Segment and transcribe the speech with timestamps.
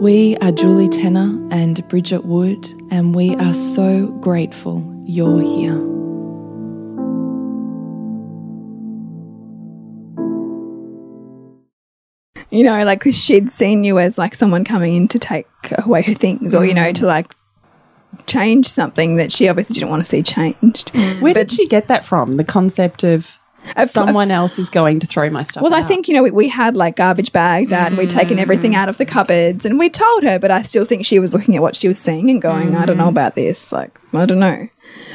[0.00, 5.72] We are Julie Tenner and Bridget Wood, and we are so grateful you're here.
[12.50, 16.02] You know, like, because she'd seen you as like someone coming in to take away
[16.02, 16.94] her things or, you know, mm.
[16.96, 17.34] to like
[18.26, 20.90] change something that she obviously didn't want to see changed.
[21.20, 22.36] Where did she get that from?
[22.36, 23.38] The concept of
[23.86, 26.48] someone else is going to throw my stuff Well, I think, you know, we, we
[26.48, 28.76] had like garbage bags out and we'd taken everything mm.
[28.76, 31.56] out of the cupboards and we told her, but I still think she was looking
[31.56, 33.10] at what she was seeing and going, I don't know mm.
[33.10, 33.72] about this.
[33.72, 34.68] Like, I don't know.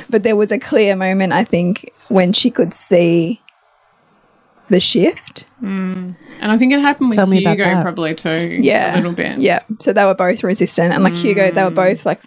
[0.09, 3.41] But there was a clear moment, I think, when she could see
[4.69, 5.45] the shift.
[5.61, 6.15] Mm.
[6.39, 7.83] And I think it happened with Tell me about Hugo that.
[7.83, 8.57] probably too.
[8.61, 8.95] Yeah.
[8.95, 9.39] A little bit.
[9.39, 9.63] Yeah.
[9.79, 10.93] So they were both resistant.
[10.93, 12.21] And like Hugo, they were both like,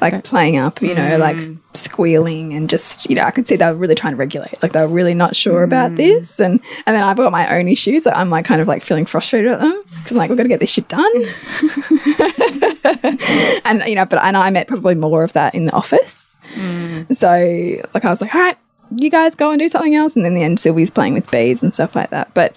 [0.00, 1.38] like playing up, you know, like
[1.82, 4.62] squealing and just, you know, I could see they were really trying to regulate.
[4.62, 5.96] Like they were really not sure about mm.
[5.96, 6.40] this.
[6.40, 8.04] And and then I've got my own issues.
[8.04, 10.44] So I'm like kind of like feeling frustrated at them because I'm like, we've got
[10.44, 11.04] to get this shit done.
[13.64, 16.36] and, you know, but and I met probably more of that in the office.
[16.54, 17.14] Mm.
[17.14, 18.58] So like I was like, all right,
[18.96, 20.16] you guys go and do something else.
[20.16, 22.32] And then in the end, Sylvie's playing with beads and stuff like that.
[22.34, 22.56] But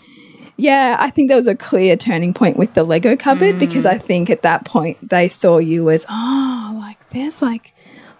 [0.57, 3.89] yeah, I think there was a clear turning point with the Lego cupboard because mm.
[3.89, 7.73] I think at that point they saw you as, oh, like there's like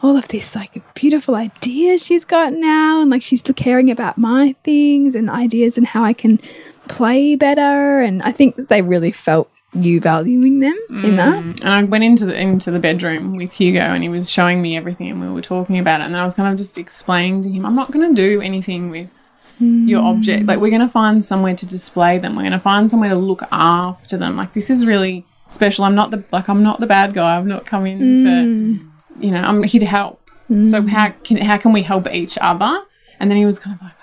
[0.05, 4.55] all of this like beautiful ideas she's got now and like she's caring about my
[4.63, 6.39] things and ideas and how I can
[6.87, 11.17] play better and I think that they really felt you valuing them in mm.
[11.17, 11.63] that.
[11.63, 14.77] And I went into the into the bedroom with Hugo and he was showing me
[14.77, 17.41] everything and we were talking about it and then I was kind of just explaining
[17.41, 19.11] to him, I'm not gonna do anything with
[19.59, 20.45] your object.
[20.45, 22.35] Like we're gonna find somewhere to display them.
[22.35, 24.37] We're gonna find somewhere to look after them.
[24.37, 25.83] Like this is really special.
[25.83, 27.37] I'm not the like I'm not the bad guy.
[27.37, 28.91] I've not come in to mm.
[29.19, 30.21] You know, I'm here to help.
[30.63, 32.83] So how can how can we help each other?
[33.19, 33.93] And then he was kind of like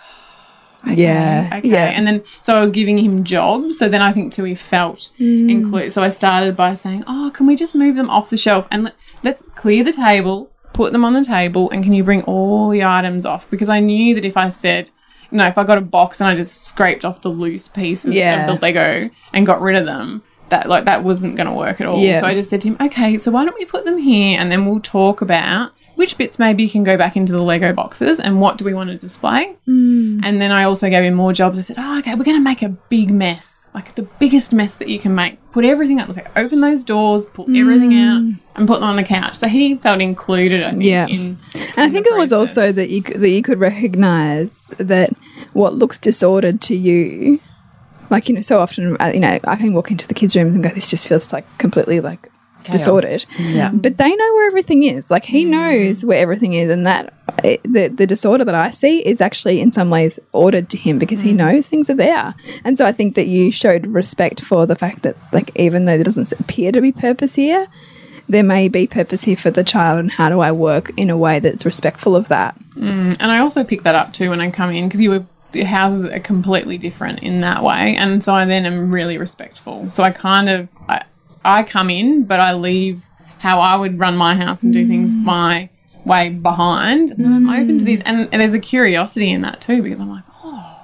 [0.99, 1.49] Yeah.
[1.59, 1.69] okay.
[1.69, 1.85] Yeah.
[1.91, 3.79] And then so I was giving him jobs.
[3.79, 5.49] So then I think too he felt Mm.
[5.51, 5.93] included.
[5.93, 8.85] So I started by saying, "Oh, can we just move them off the shelf and
[8.85, 12.71] let, let's clear the table, put them on the table, and can you bring all
[12.71, 14.91] the items off?" Because I knew that if I said,
[15.31, 18.15] you know, if I got a box and I just scraped off the loose pieces
[18.17, 18.51] Yeah.
[18.51, 20.23] of the Lego and got rid of them.
[20.53, 21.99] That like that wasn't going to work at all.
[21.99, 22.21] Yeah.
[22.21, 24.53] So I just said to him, "Okay, so why don't we put them here, and
[24.53, 28.21] then we'll talk about which bits maybe you can go back into the Lego boxes,
[28.21, 30.21] and what do we want to display." Mm.
[30.23, 31.59] And then I also gave him more jobs.
[31.59, 34.75] I said, "Oh, okay, we're going to make a big mess, like the biggest mess
[34.77, 35.39] that you can make.
[35.53, 36.09] Put everything up.
[36.15, 38.39] Like open those doors, pull everything out, mm.
[38.55, 40.63] and put them on the couch." So he felt included.
[40.63, 40.85] I think.
[40.85, 41.07] Yeah.
[41.07, 41.39] In,
[41.77, 45.15] And I think it was also that you that you could recognize that
[45.55, 47.41] what looks disordered to you,
[48.13, 50.55] like you know, so often uh, you know, I can walk into the kids' rooms
[50.55, 52.31] and go, "This just feels like completely like
[52.71, 53.71] disordered." Yeah.
[53.73, 55.11] But they know where everything is.
[55.11, 55.49] Like he mm.
[55.49, 57.13] knows where everything is, and that
[57.43, 60.99] it, the the disorder that I see is actually in some ways ordered to him
[60.99, 61.37] because he mm.
[61.37, 62.35] knows things are there.
[62.65, 65.97] And so I think that you showed respect for the fact that like even though
[65.97, 67.67] there doesn't appear to be purpose here.
[68.29, 71.19] There may be purpose here for the child, and how do I work in a
[71.19, 72.57] way that's respectful of that?
[72.77, 75.27] Mm, and I also picked that up too when I come in because you were
[75.55, 79.91] houses are completely different in that way, and so I then am really respectful.
[79.91, 81.03] So I kind of I,
[81.45, 83.05] I come in, but I leave
[83.39, 85.25] how I would run my house and do things mm.
[85.25, 85.69] my
[86.05, 87.11] way behind.
[87.11, 87.87] And I'm open to mm.
[87.87, 90.81] these, and, and there's a curiosity in that too because I'm like, oh,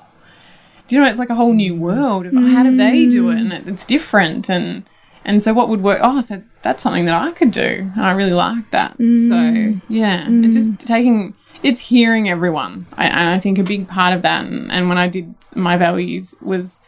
[0.88, 1.08] do you know?
[1.08, 3.86] It's like a whole new world of how do they do it, and it, it's
[3.86, 4.88] different and.
[5.24, 5.98] And so, what would work?
[6.00, 7.60] Oh, so that's something that I could do,
[7.94, 8.96] and I really like that.
[8.96, 11.34] So yeah, it's just taking.
[11.62, 14.44] It's hearing everyone, I, and I think a big part of that.
[14.44, 16.80] And, and when I did my values was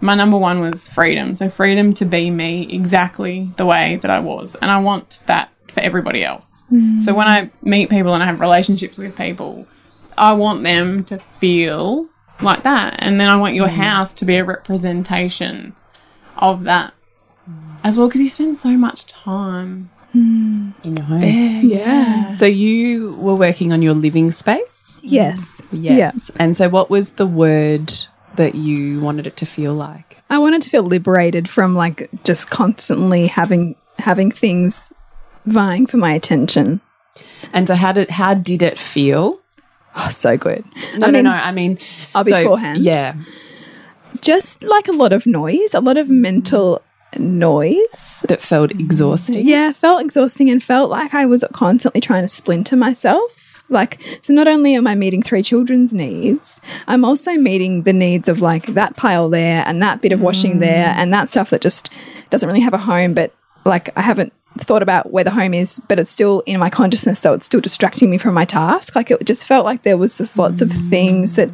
[0.00, 1.34] my number one was freedom.
[1.34, 5.50] So freedom to be me exactly the way that I was, and I want that
[5.68, 6.66] for everybody else.
[6.70, 7.00] Mm.
[7.00, 9.66] So when I meet people and I have relationships with people,
[10.16, 12.08] I want them to feel
[12.40, 13.76] like that, and then I want your mm.
[13.76, 15.74] house to be a representation
[16.36, 16.94] of that
[17.82, 21.20] as well because you spend so much time in your home.
[21.22, 22.30] Yeah.
[22.32, 24.98] So you were working on your living space?
[25.02, 25.60] Yes.
[25.70, 26.30] Yes.
[26.38, 27.92] And so what was the word
[28.36, 30.22] that you wanted it to feel like?
[30.30, 34.92] I wanted to feel liberated from like just constantly having having things
[35.46, 36.80] vying for my attention.
[37.52, 39.40] And so how did how did it feel?
[39.96, 40.64] Oh, so good.
[40.96, 41.36] No, I mean, no, no.
[41.36, 41.78] I mean,
[42.14, 42.84] I'll so- beforehand.
[42.84, 43.14] Yeah.
[44.20, 46.80] just like a lot of noise, a lot of mental
[47.16, 48.24] noise.
[48.28, 48.80] That felt mm.
[48.80, 49.46] exhausting.
[49.46, 53.62] Yeah, felt exhausting and felt like I was constantly trying to splinter myself.
[53.70, 58.26] Like, so not only am I meeting three children's needs, I'm also meeting the needs
[58.26, 60.96] of like that pile there and that bit of washing there mm.
[60.96, 61.90] and that stuff that just
[62.30, 63.34] doesn't really have a home, but
[63.64, 67.20] like I haven't thought about where the home is, but it's still in my consciousness,
[67.20, 68.96] so it's still distracting me from my task.
[68.96, 70.90] Like it just felt like there was just lots of mm.
[70.90, 71.50] things that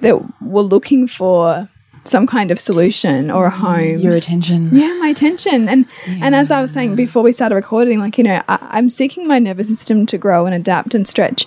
[0.00, 1.68] that were looking for
[2.08, 3.98] some kind of solution or a mm, home.
[3.98, 4.68] Your attention.
[4.72, 5.68] yeah my attention.
[5.68, 8.90] And and as i was saying before we started recording like you know I, i'm
[8.90, 11.46] seeking my nervous system to grow and adapt and stretch.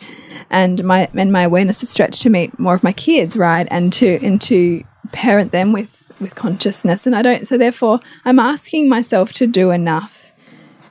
[0.50, 3.68] And my and my awareness to stretch to meet more of my kids right?
[3.72, 7.08] And to and to parent them with with consciousness.
[7.08, 10.22] And i don't so therefore i'm asking myself to do enough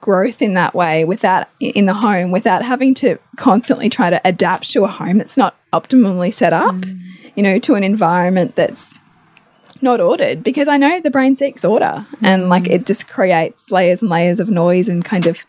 [0.00, 4.70] growth in that way without in the home without having to constantly try to adapt
[4.70, 7.00] to a home that's not optimally set up mm.
[7.36, 8.98] you know to an environment that's
[9.82, 14.02] not ordered because I know the brain seeks order and like it just creates layers
[14.02, 15.44] and layers of noise and kind of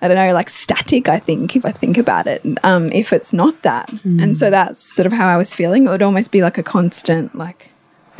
[0.00, 3.32] I don't know like static I think if I think about it um if it's
[3.32, 3.92] not that.
[4.04, 5.86] And so that's sort of how I was feeling.
[5.86, 7.70] It would almost be like a constant like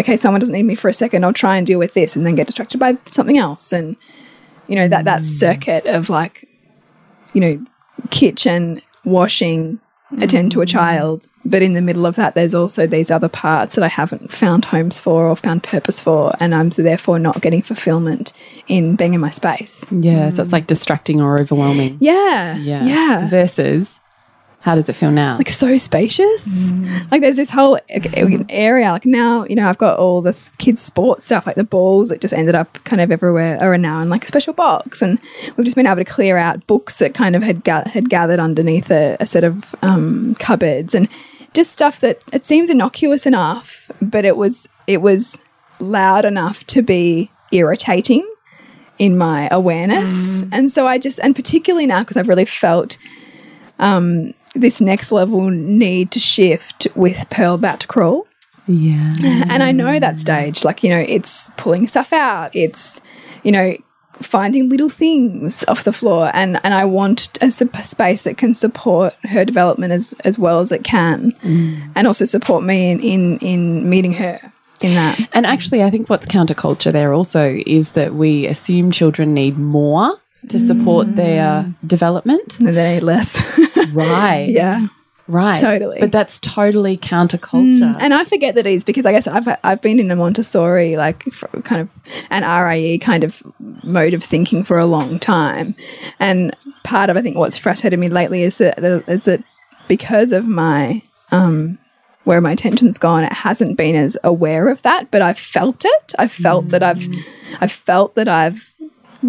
[0.01, 2.27] okay someone doesn't need me for a second I'll try and deal with this and
[2.27, 3.73] then get distracted by something else.
[3.73, 3.97] And
[4.69, 6.49] you know that that circuit of like
[7.33, 7.65] you know
[8.11, 9.81] kitchen washing
[10.21, 13.75] attend to a child but in the middle of that there's also these other parts
[13.75, 17.63] that i haven't found homes for or found purpose for and i'm therefore not getting
[17.63, 18.33] fulfillment
[18.69, 20.29] in being in my space Yeah.
[20.29, 21.99] So it's like distracting or overwhelming.
[22.01, 22.85] yeah Yeah.
[22.85, 23.99] yeah Versus,
[24.61, 25.37] how does it feel now?
[25.39, 26.73] like so spacious
[27.11, 27.77] like there's this whole
[28.49, 32.09] area like now you know i've got all this kids sports stuff like the balls
[32.09, 35.19] that just ended up kind of everywhere are now in like a special box and
[35.57, 38.39] we've just been able to clear out books that kind of had ga had gathered
[38.39, 41.09] underneath a, a set of um, cupboards and
[41.55, 45.39] just stuff that it seems innocuous enough but it was it was
[45.81, 48.29] loud enough to be irritating
[48.99, 52.99] in my awareness and so i just and particularly now because i've really felt
[53.83, 58.27] um, this next level need to shift with Pearl about to crawl.
[58.67, 59.15] yeah.
[59.51, 63.01] And I know that stage, like, you know, it's pulling stuff out, it's,
[63.43, 63.77] you know,
[64.23, 66.31] finding little things off the floor.
[66.35, 70.73] And, and I want a space that can support her development as, as well as
[70.73, 71.93] it can mm.
[71.95, 74.41] and also support me in, in, in meeting her
[74.81, 75.21] in that.
[75.33, 80.19] And actually, I think what's counterculture there also is that we assume children need more
[80.49, 81.75] to support their mm.
[81.87, 82.59] development.
[82.59, 83.41] They need less.
[83.93, 84.49] Right.
[84.49, 84.87] yeah.
[85.33, 85.57] Right.
[85.57, 85.97] Totally.
[85.99, 87.95] But that's totally counterculture.
[87.95, 88.03] Mm.
[88.03, 90.95] And I forget that it is because I guess I've I've been in a Montessori
[90.95, 91.25] like
[91.65, 91.89] kind of
[92.29, 93.43] an RIE kind of
[93.83, 95.75] mode of thinking for a long time,
[96.21, 99.43] and part of I think what's frustrated me lately is that is that
[99.89, 101.79] because of my um
[102.25, 106.13] where my attention's gone, it hasn't been as aware of that, but I've felt it.
[106.19, 107.19] I've felt that I've mm.
[107.63, 108.71] I've felt that I've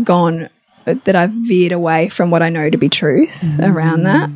[0.03, 0.49] gone
[0.83, 3.73] that I've veered away from what I know to be truth mm.
[3.73, 4.29] around that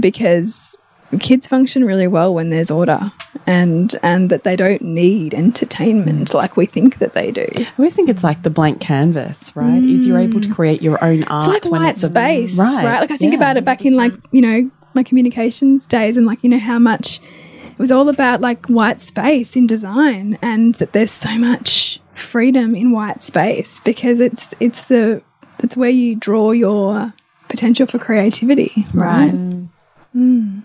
[0.00, 0.78] because
[1.18, 3.12] kids function really well when there's order
[3.46, 7.46] and and that they don't need entertainment like we think that they do.
[7.56, 9.82] I always think it's like the blank canvas, right?
[9.82, 10.54] Is you're able to mm.
[10.54, 13.00] create your own art It's like when white it's space, right.
[13.00, 13.38] Like I think yeah.
[13.38, 16.78] about it back in like, you know, my communications days and like, you know, how
[16.78, 22.00] much it was all about like white space in design and that there's so much
[22.14, 25.22] freedom in white space because it's it's the
[25.58, 27.12] it's where you draw your
[27.48, 29.32] potential for creativity, right?
[29.32, 29.68] Mm.
[30.14, 30.62] Mm.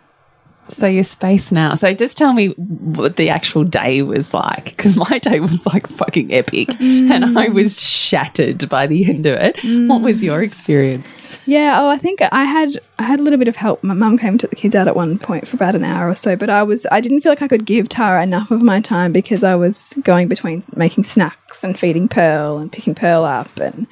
[0.70, 1.74] So your space now.
[1.74, 5.88] So just tell me what the actual day was like, because my day was like
[5.88, 7.10] fucking epic, mm.
[7.12, 9.58] and I was shattered by the end of it.
[9.88, 11.14] What was your experience?
[11.46, 13.84] Yeah, oh, I think I had I had a little bit of help.
[13.84, 16.08] My mum came and took the kids out at one point for about an hour
[16.08, 18.62] or so, but I was I didn't feel like I could give Tara enough of
[18.62, 23.24] my time because I was going between making snacks and feeding Pearl and picking Pearl
[23.24, 23.88] up and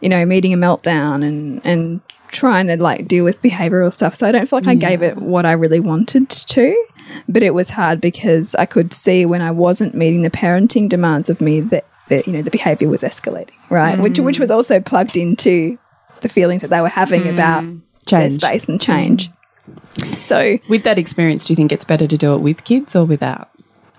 [0.00, 2.00] you know, meeting a meltdown and and
[2.32, 4.14] trying to like deal with behavioral stuff.
[4.14, 6.86] So I don't feel like I gave it what I really wanted to.
[7.28, 11.28] But it was hard because I could see when I wasn't meeting the parenting demands
[11.28, 13.98] of me that, that you know the behavior was escalating, right?
[13.98, 14.54] Which which was mm.
[14.54, 15.78] also plugged into
[16.20, 17.80] the feelings that they were having about mm.
[18.08, 18.32] their Change.
[18.34, 19.28] space and change.
[19.28, 20.16] Mm.
[20.16, 23.04] So With that experience, do you think it's better to do it with kids or
[23.04, 23.50] without?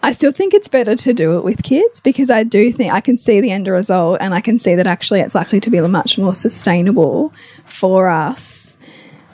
[0.04, 3.00] I still think it's better to do it with kids because I do think I
[3.00, 5.80] can see the end result and I can see that actually it's likely to be
[5.80, 7.34] much more sustainable
[7.64, 8.76] for us.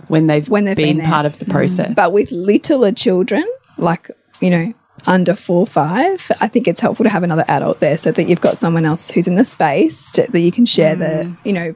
[0.07, 1.51] When they've, When they've been, been part of the mm.
[1.51, 1.93] process.
[1.95, 3.45] But with littler children,
[3.77, 4.11] like,
[4.41, 4.73] you know,
[5.07, 8.41] under four, five, I think it's helpful to have another adult there so that you've
[8.41, 11.37] got someone else who's in the space to, that you can share the, mm.
[11.43, 11.75] you know,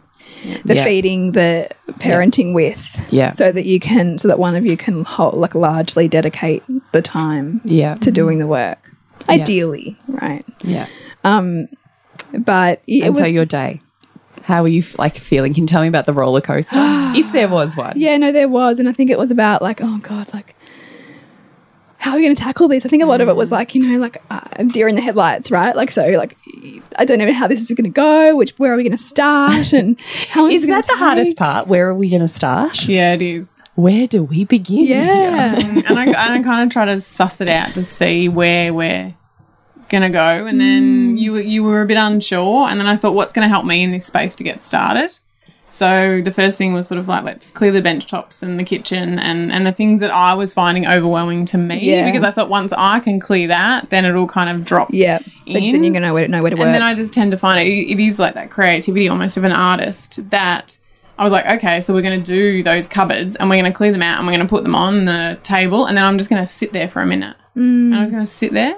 [0.66, 0.84] the Yeah.
[0.84, 3.08] feeding, the parenting with.
[3.12, 3.32] Yeah.
[3.32, 7.02] So that you can, so that one of you can hold, like largely dedicate the
[7.02, 7.96] time yeah.
[7.96, 8.92] to doing the work.
[9.30, 10.46] Ideally, right?
[10.64, 10.88] Yeah.
[11.24, 11.68] Um
[12.38, 13.82] but it And so your day,
[14.44, 15.54] how were you like feeling?
[15.54, 17.94] Can you tell me about the roller coaster, if there was one?
[17.96, 20.56] yeah, no, there was, and I think it was about like, oh god, like
[22.04, 22.86] how are we going to tackle this?
[22.86, 25.02] I think a lot of it was like, you know, like uh, deer in the
[25.02, 25.74] headlights, right?
[25.74, 26.36] Like, so, like,
[26.98, 28.36] I don't know how this is going to go.
[28.36, 29.72] Which, where are we going to start?
[29.72, 29.98] And
[30.30, 31.68] how long Is that the hardest part?
[31.68, 32.90] Where are we going to start?
[32.90, 33.64] Yeah, it is.
[33.76, 34.86] Where do we begin?
[34.86, 35.56] Yeah,
[35.88, 39.16] and I, I kind of try to suss it out to see where we're
[39.88, 40.46] gonna go.
[40.46, 43.50] And then you you were a bit unsure, and then I thought, what's going to
[43.50, 45.18] help me in this space to get started?
[45.74, 48.64] So the first thing was sort of like let's clear the bench tops and the
[48.64, 52.06] kitchen and and the things that I was finding overwhelming to me Yeah.
[52.06, 54.90] because I thought once I can clear that, then it'll kind of drop.
[54.92, 55.18] yeah.
[55.48, 56.68] Then, then you're going to know where, know where to work.
[56.68, 59.44] And then I just tend to find it, it is like that creativity almost of
[59.46, 60.78] an artist that
[61.18, 63.76] I was like, okay, so we're going to do those cupboards and we're going to
[63.76, 66.20] clear them out and we're going to put them on the table and then I'm
[66.20, 67.36] just going to sit there for a minute.
[67.58, 67.88] Mm.
[67.88, 68.76] And I was going to sit there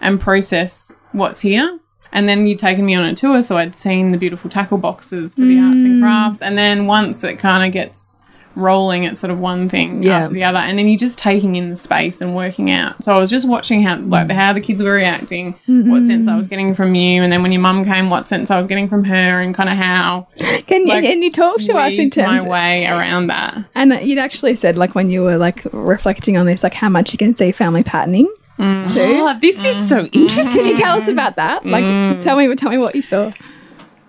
[0.00, 1.78] and process what's here.
[2.12, 5.34] And then you'd taken me on a tour, so I'd seen the beautiful tackle boxes
[5.34, 6.00] for the arts and mm.
[6.02, 6.42] crafts.
[6.42, 8.14] And then once it kind of gets
[8.54, 10.18] rolling, it's sort of one thing Yeah.
[10.18, 13.02] after the other, and then you're just taking in the space and working out.
[13.02, 14.32] So I was just watching how like mm.
[14.32, 16.06] how the kids were reacting, what mm-hmm.
[16.06, 18.58] sense I was getting from you, and then when your mum came, what sense I
[18.58, 20.28] was getting from her, and kind of how
[20.66, 23.64] can like, you, and you talk to us in terms my way around that.
[23.74, 27.12] And you'd actually said, like, when you were like reflecting on this, like how much
[27.12, 28.92] you can see family patterning Mm.
[28.92, 29.00] too.
[29.00, 30.14] Oh, this is so mm.
[30.14, 30.52] interesting.
[30.52, 31.64] Could you tell us about that?
[31.64, 32.20] Like, mm.
[32.20, 33.32] tell me, tell me what you saw.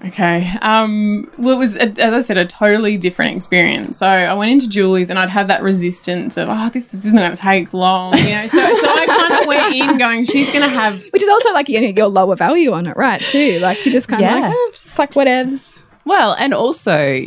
[0.05, 0.51] Okay.
[0.61, 3.99] Um, well, it was, a, as I said, a totally different experience.
[3.99, 7.17] So I went into Julie's and I'd had that resistance of, oh, this, this isn't
[7.17, 8.17] going to take long.
[8.17, 11.21] You know, so, so I kind of went in going, she's going to have Which
[11.21, 13.21] is also like you know, your lower value on it, right?
[13.21, 14.39] Too like you just kind of Yeah.
[14.39, 15.79] like, oh, it's just like whatevs.
[16.03, 17.25] Well, and also,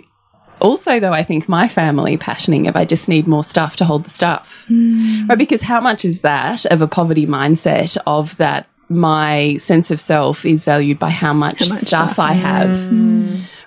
[0.61, 4.05] also though, I think my family patterning if I just need more stuff to hold
[4.05, 4.67] the stuff,
[5.29, 5.39] right?
[5.39, 8.67] Because how much is that of a poverty mindset of that?
[8.89, 12.93] My sense of self is valued by how much, much stuff, stuff, I have,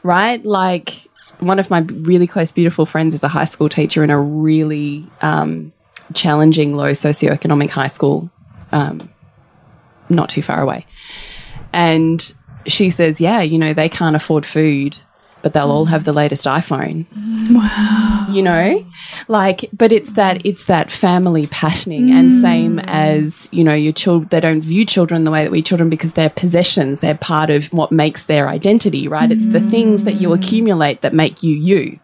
[0.01, 0.43] right?
[0.45, 0.93] Like
[1.39, 5.05] one of my really close, beautiful friends is a high school teacher in a really
[5.21, 5.73] um,
[6.13, 8.29] challenging, low socioeconomic high school,
[8.71, 9.09] um,
[10.07, 10.85] not too far away.
[11.73, 12.33] And
[12.65, 14.97] she says, yeah, you know, they can't afford food,
[15.41, 15.89] but they'll all mm.
[15.89, 17.05] have the latest iPhone.
[17.51, 18.27] Wow.
[18.29, 18.85] You know?
[19.27, 22.41] Like, but it's that it's that family patterning and mm.
[22.41, 25.89] same as, you know, your children they don't view children the way that we children
[25.89, 26.99] because they're possessions.
[26.99, 29.31] They're part of what makes their identity, right?
[29.31, 30.35] It's the things that you mm.
[30.35, 31.99] accumulate that make you you.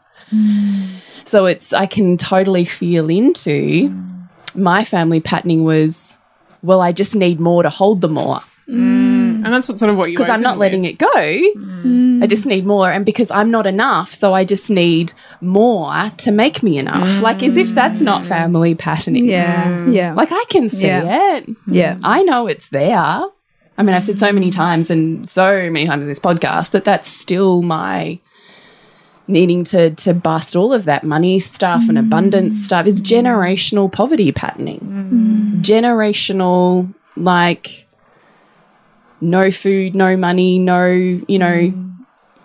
[1.26, 3.94] So it's I can totally feel into
[4.54, 6.18] my family patterning was
[6.62, 8.42] well, I just need more to hold them more
[9.46, 11.08] and that's what sort of what you because I'm not letting it go.
[11.16, 12.24] Mm.
[12.24, 16.32] I just need more, and because I'm not enough, so I just need more to
[16.32, 17.08] make me enough.
[17.08, 17.22] Mm.
[17.22, 19.26] Like as if that's not family patterning.
[19.26, 19.94] Yeah, mm.
[19.94, 21.36] yeah, Like I can see Yeah.
[21.38, 21.50] it.
[21.68, 22.00] yeah.
[22.04, 23.24] I know it's there.
[23.78, 26.84] I mean, I've said so many times and so many times in this podcast that
[26.86, 28.20] that's still my
[29.28, 32.86] needing to to bust all of that money stuff and abundance stuff.
[32.88, 34.80] It's generational poverty patterning.
[35.62, 37.85] Generational like
[39.26, 40.86] no food, no money, no,
[41.28, 41.74] you know,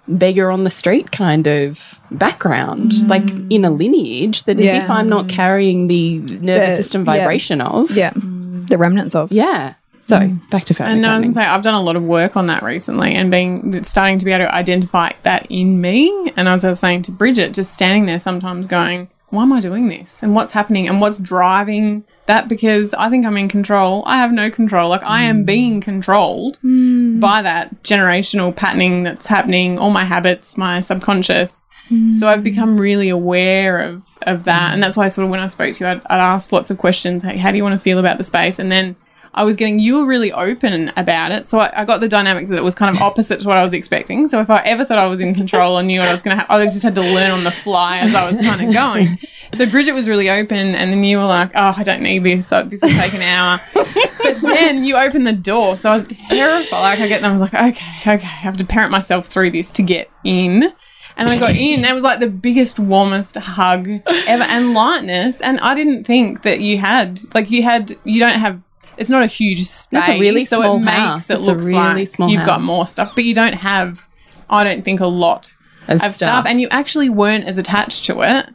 [0.09, 3.09] beggar on the street kind of background, mm.
[3.09, 4.83] like in a lineage that as Yeah.
[4.85, 7.13] if I'm not carrying the nervous The- system yeah.
[7.19, 7.91] vibration of.
[7.93, 8.13] yeah.
[8.15, 9.75] The remnants of Yeah.
[10.01, 10.51] So mm.
[10.51, 11.35] back to family And no, I was planning.
[11.35, 14.25] gonna say I've done a lot of work on that recently, and being starting to
[14.25, 16.13] be able to identify that in me.
[16.37, 19.61] And as I was saying to Bridget, just standing there sometimes going, "Why am I
[19.61, 20.19] doing this?
[20.23, 20.89] And what's happening?
[20.89, 22.49] And what's driving that?
[22.49, 24.03] Because I think I'm in control.
[24.07, 24.89] I have no control.
[24.89, 25.47] Like I am mm.
[25.47, 27.21] being controlled mm.
[27.21, 29.79] by that generational patterning that's happening.
[29.79, 31.69] All my habits, my subconscious.
[32.13, 32.45] So I've mm.
[32.45, 35.85] become really aware of of that, and that's why sort of when I spoke to
[35.85, 37.25] you, I'd, I'd ask lots of questions.
[37.25, 38.61] Hey, how do you want to feel about the space?
[38.61, 38.95] And then
[39.33, 41.49] I was getting you were really open about it.
[41.49, 43.73] So I, I got the dynamic that was kind of opposite to what I was
[43.73, 44.27] expecting.
[44.29, 46.37] So if I ever thought I was in control and knew what I was going
[46.37, 48.75] to have, I just had to learn on the fly as I was kind of
[48.75, 49.19] going.
[49.53, 52.47] So Bridget was really open, and then you were like, "Oh, I don't need this.
[52.47, 56.05] So this will take an hour." but then you opened the door, so I was
[56.05, 56.81] terrified.
[56.81, 59.51] Like I get them, I was like, "Okay, okay, I have to parent myself through
[59.51, 60.73] this to get in."
[61.17, 65.41] And I got in, and it was like the biggest, warmest hug ever, and lightness.
[65.41, 68.63] And I didn't think that you had, like, you had, you don't have.
[69.01, 69.99] It's not a huge space.
[70.01, 71.31] It's a really so small it makes house.
[71.31, 74.07] it It's a looks really like small you've got more stuff, but you don't have.
[74.49, 75.55] I don't think a lot
[75.89, 76.45] Of of stuff, stuff.
[76.47, 78.47] and you actually weren't as attached to it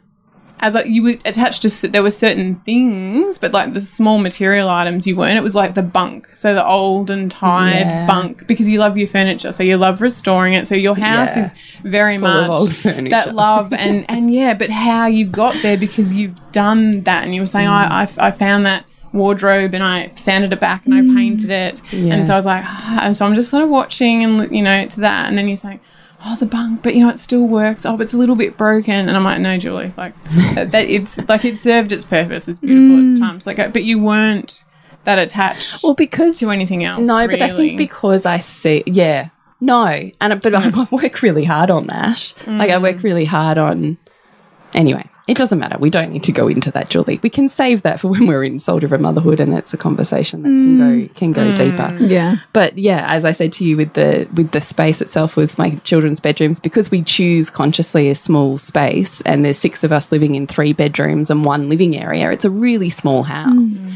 [0.60, 1.88] as like you were attached to.
[1.88, 5.36] There were certain things, but like the small material items, you weren't.
[5.36, 8.06] It was like the bunk, so the old and tired Yeah.
[8.06, 10.66] bunk, because you love your furniture, so you love restoring it.
[10.66, 11.42] So your house Yeah.
[11.44, 12.68] is very much
[13.10, 17.34] that love and and yeah, but how you got there because you've done that, and
[17.34, 17.70] you were saying mm.
[17.72, 18.84] I I, I found that
[19.16, 22.14] wardrobe and I sanded it back and I painted it, Yeah.
[22.14, 24.62] and so I was like, ah, and so I'm just sort of watching and you
[24.62, 25.80] know to that, and then you're saying.
[26.28, 27.84] Oh, the bunk, but you know it still works.
[27.84, 30.14] Oh, but it's a little bit broken, and I'm like, no, Julie, like
[30.54, 32.48] that, it's like it served its purpose.
[32.48, 33.06] It's beautiful.
[33.10, 34.64] It's time to let go, but you weren't
[35.04, 35.82] that attached.
[35.84, 39.28] Well, because to anything else, No, but I think because I see, yeah,
[39.60, 42.32] no, and but I, I work really hard on that.
[42.46, 42.82] Like I Mm.
[42.82, 43.98] work really hard on.
[44.74, 45.76] Anyway, it doesn't matter.
[45.78, 47.18] We don't need to go into that, Julie.
[47.20, 50.42] We can save that for when we're in Soldier of Motherhood, and it's a conversation
[50.42, 51.14] that can go mm.
[51.14, 51.56] can go Mm.
[51.56, 51.96] deeper.
[52.04, 52.36] Yeah.
[52.52, 55.70] But yeah, as I said to you, with the with the space itself was my
[55.76, 60.34] children's bedrooms because we choose consciously a small space, and there's six of us living
[60.34, 62.30] in three bedrooms and one living area.
[62.30, 63.92] It's a really small house, mm.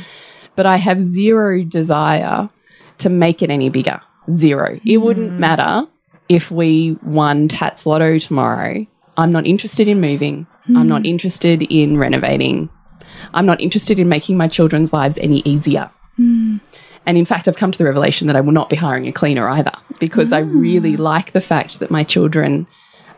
[0.57, 2.51] but I have zero desire
[2.99, 4.01] to make it any bigger.
[4.31, 4.79] Zero.
[4.85, 5.39] It wouldn't mm.
[5.39, 5.89] matter
[6.29, 8.87] if we won Tattslotto tomorrow.
[9.17, 10.47] I'm not interested in moving.
[10.69, 11.07] I'm not hmm.
[11.07, 12.71] interested in renovating.
[13.35, 15.91] I'm not interested in making my children's lives any easier.
[16.17, 16.59] Hmm.
[17.07, 19.13] And in fact, I've come to the revelation that I will not be hiring a
[19.13, 21.03] cleaner either because I really ah.
[21.03, 22.67] like the fact that my children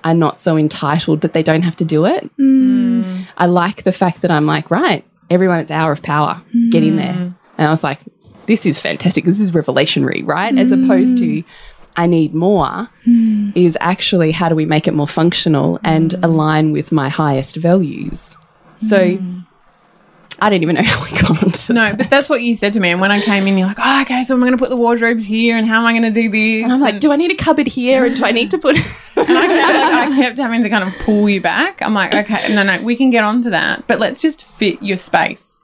[0.05, 2.25] are not so entitled that they don't have to do it.
[2.37, 3.23] Hmm.
[3.37, 6.41] I like the fact that I'm like, right, everyone, it's hour of power.
[6.71, 7.35] Get in there.
[7.59, 8.01] And I was like,
[8.47, 9.25] this is fantastic.
[9.25, 10.57] This is revelationary, right?
[10.57, 11.43] As opposed to,
[11.97, 13.51] I need more, hmm.
[13.55, 16.25] is actually how do we make it more functional and hmm.
[16.25, 18.37] align with my highest values?
[18.79, 19.41] So hmm.
[20.43, 22.81] I didn't even know how we got onto No, but that's what you said to
[22.81, 22.91] me.
[22.91, 24.77] And when I came in, you're like, oh, okay, so I'm going to put the
[24.77, 26.65] wardrobes here, and how am I going to do this?
[26.65, 28.05] And I'm like, do I need a cupboard here?
[28.05, 28.77] And do I need to put.
[29.15, 31.81] And I, kept, I kept having to kind of pull you back.
[31.81, 34.97] I'm like, okay, no, no, we can get onto that, but let's just fit your
[34.97, 35.63] space,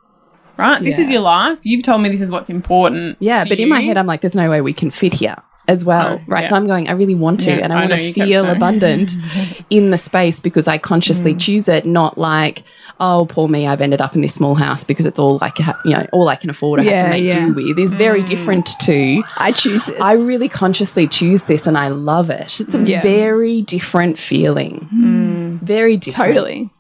[0.59, 0.81] right?
[0.81, 1.59] This is your life.
[1.63, 3.17] You've told me this is what's important.
[3.21, 5.85] yeah, but in my head, I'm like, there's no way we can fit here as
[5.85, 6.43] well, Oh, right?
[6.45, 6.49] yeah.
[6.49, 9.13] So I'm going, I really want to, Yeah, and I I, want to feel abundant
[9.71, 11.41] in the space because I consciously Mm.
[11.41, 12.63] choose it, not like,
[13.01, 15.79] oh, poor me, I've ended up in this small house because it's all like, ha-
[15.85, 17.47] you know, all I can afford, I have to make yeah.
[17.47, 17.79] do with.
[17.79, 18.27] Is very Mm.
[18.27, 19.23] different to.
[19.37, 20.01] I choose this.
[20.01, 22.61] I really consciously choose this and I love it.
[22.61, 23.03] It's a Yeah.
[23.03, 24.89] very different feeling.
[25.63, 26.35] Very different.
[26.35, 26.71] totally.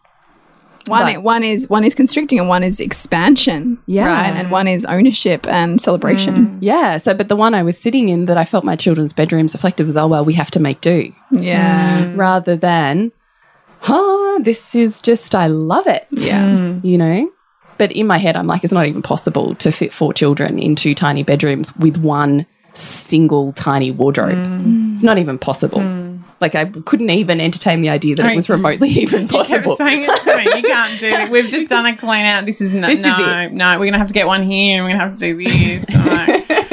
[0.88, 3.79] One, But- one is one is constricting and one is expansion.
[3.87, 4.07] Yeah.
[4.07, 4.35] Right.
[4.35, 6.35] And one is ownership and celebration.
[6.46, 6.59] Mm.
[6.61, 6.96] Yeah.
[6.96, 9.87] So, but the one I was sitting in that I felt my children's bedrooms reflected
[9.87, 11.12] was, oh, well, we have to make do.
[11.33, 12.05] Yeah.
[12.05, 12.16] Mm.
[12.16, 13.12] rather than,
[13.81, 16.07] huh, this is just, I love it.
[16.11, 16.42] Yeah.
[16.44, 16.85] Mm.
[16.85, 17.31] You know?
[17.79, 20.74] But in my head, I'm like, it's not even possible to fit four children in
[20.74, 24.44] two tiny bedrooms with one single tiny wardrobe.
[24.94, 25.81] It's not even possible.
[26.40, 29.72] Like, I couldn't even entertain the idea that I- it was remotely even possible.
[29.72, 30.44] You kept saying it to me.
[30.44, 31.31] You can't do it.
[31.31, 32.46] We've just done a clean out.
[32.46, 33.79] This is no, This is no, no.
[33.79, 35.87] We're gonna have to get one here, and we're gonna have to do this.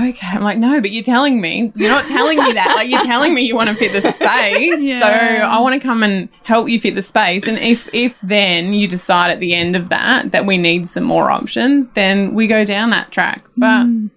[0.00, 0.26] Okay.
[0.28, 1.72] I'm like, no, but you're telling me.
[1.76, 2.74] You're not telling me that.
[2.74, 5.00] Like, you're telling me you want to fit the space.
[5.00, 7.46] So I want to come and help you fit the space.
[7.46, 11.04] And if if then you decide at the end of that that we need some
[11.04, 13.44] more options, then we go down that track.
[13.56, 14.10] But mm.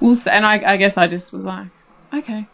[0.00, 0.12] we'll.
[0.12, 1.68] s and I, I guess I just was like,
[2.14, 2.46] okay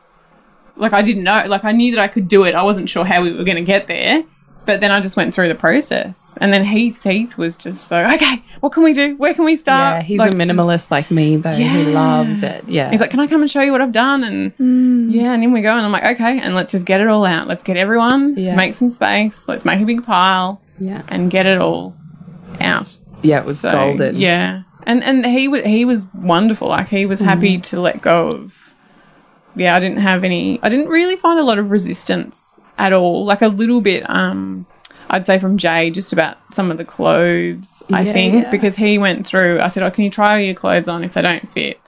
[0.76, 2.54] like I didn't know, like I knew that I could do it.
[2.54, 4.24] I wasn't sure how we were going to get there,
[4.64, 6.36] but then I just went through the process.
[6.40, 8.42] And then Heath, Heath was just so okay.
[8.60, 9.16] What can we do?
[9.16, 9.96] Where can we start?
[9.96, 11.50] yeah, he's Like, a just- minimalist like me, though.
[11.50, 11.72] Yeah.
[11.76, 12.64] He loves it.
[12.68, 12.90] Yeah.
[12.90, 14.24] he's like, can I come and show you what I've done?
[14.24, 15.12] And Mm.
[15.12, 15.76] yeah, and in we go.
[15.76, 17.48] And I'm like, okay, and let's just get it all out.
[17.48, 18.54] Let's get everyone, Yeah.
[18.54, 19.48] make some space.
[19.48, 21.02] Let's make a big pile yeah.
[21.08, 21.94] and get it all
[22.60, 22.96] out.
[23.22, 24.16] Yeah, it was So, golden.
[24.16, 26.68] Yeah, and and he was he was wonderful.
[26.68, 27.62] Like he was happy Mm.
[27.70, 28.71] to let go of.
[29.54, 30.58] Yeah, I didn't have any.
[30.62, 33.24] I didn't really find a lot of resistance at all.
[33.24, 34.08] Like a little bit.
[34.08, 34.66] Um,
[35.10, 37.82] I'd say from Jay just about some of the clothes.
[37.92, 38.50] I think yeah.
[38.50, 39.60] because he went through.
[39.60, 41.78] I said, "Oh, can you try all your clothes on if they don't fit?"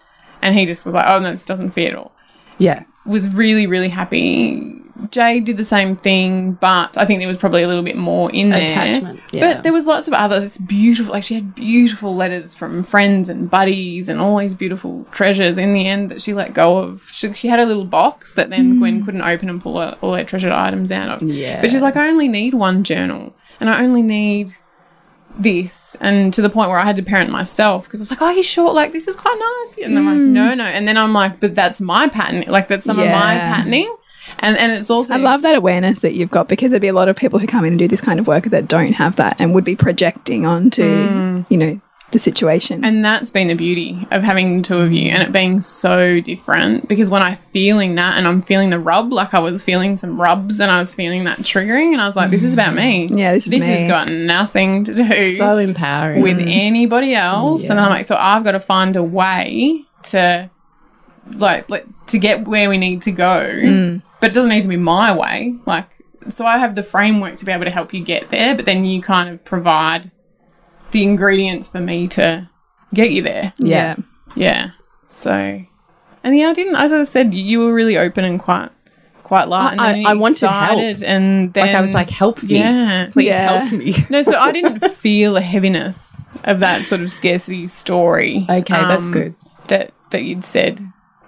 [0.42, 2.12] And he just was like, "Oh no, this doesn't fit." at all.
[2.59, 2.85] Yeah.
[3.07, 7.63] was really really happy Jade did the same thing, but I think there was probably
[7.63, 8.65] a little bit more in there.
[8.65, 9.41] Attachment, yeah.
[9.41, 10.57] But there was lots of others.
[10.59, 15.59] Beautiful, like she had beautiful letters from friends and buddies and all these beautiful treasures.
[15.59, 17.09] In the end, that she let go of.
[17.11, 18.79] She, she had a little box that then hmm.
[18.79, 21.29] Gwen couldn't open and pull all all her treasured items out of.
[21.29, 21.61] Yeah.
[21.61, 24.53] But she's like, I only need one journal, and I only need
[25.37, 28.23] this and to the point where I had to parent myself because I was like,
[28.23, 29.85] oh, he's short, Like, this is quite nice.
[29.85, 30.33] And I'm like, hmm.
[30.33, 30.65] no, no.
[30.65, 32.45] And then I'm like, but that's my pattern.
[32.47, 33.95] Like, that's some of my patterning.
[34.38, 36.92] And, and it's also, I love that awareness that you've got because there'd be a
[36.92, 39.16] lot of people who come in and do this kind of work that don't have
[39.16, 41.51] that and would be projecting onto, mm.
[41.51, 42.85] you know, the situation.
[42.85, 46.20] and that's been the beauty of having the two of you and it being so
[46.20, 49.97] different because when I'm feeling that and I'm feeling the rub, like I was feeling
[49.97, 52.75] some rubs and I was feeling that triggering and I was like, this is about
[52.75, 53.09] me.
[53.09, 53.18] Mm.
[53.18, 53.66] Yeah, this is This me.
[53.66, 55.37] has got nothing to do.
[55.37, 56.23] So empowering.
[56.23, 57.68] with anybody else.
[57.68, 60.49] And I'm like, so I've got to find a way to
[61.33, 63.51] like, like to get where we need to go.
[63.51, 64.03] Mm.
[64.25, 65.55] But it doesn't need to be my way.
[65.67, 65.89] Like
[66.31, 68.85] so I have the framework to be able to help you get there, but then
[68.85, 70.11] you kind of provide
[70.93, 72.49] the ingredients for me to
[72.95, 73.53] get you there.
[73.59, 73.97] yeah.
[74.37, 74.71] Yeah.
[75.09, 75.33] So
[76.25, 78.71] and yeah, I didn't as I said, you were really open and quite
[79.23, 79.73] quite light.
[79.73, 80.79] and I- I wanted help.
[81.03, 82.57] And then like I was like, help me.
[82.59, 83.09] Yeah.
[83.13, 83.65] Please Yeah.
[83.65, 83.95] help me.
[84.11, 88.45] No, so I didn't feel a heaviness of that sort of scarcity story.
[88.49, 89.35] Okay, that's um, good.
[89.69, 90.81] That that you'd said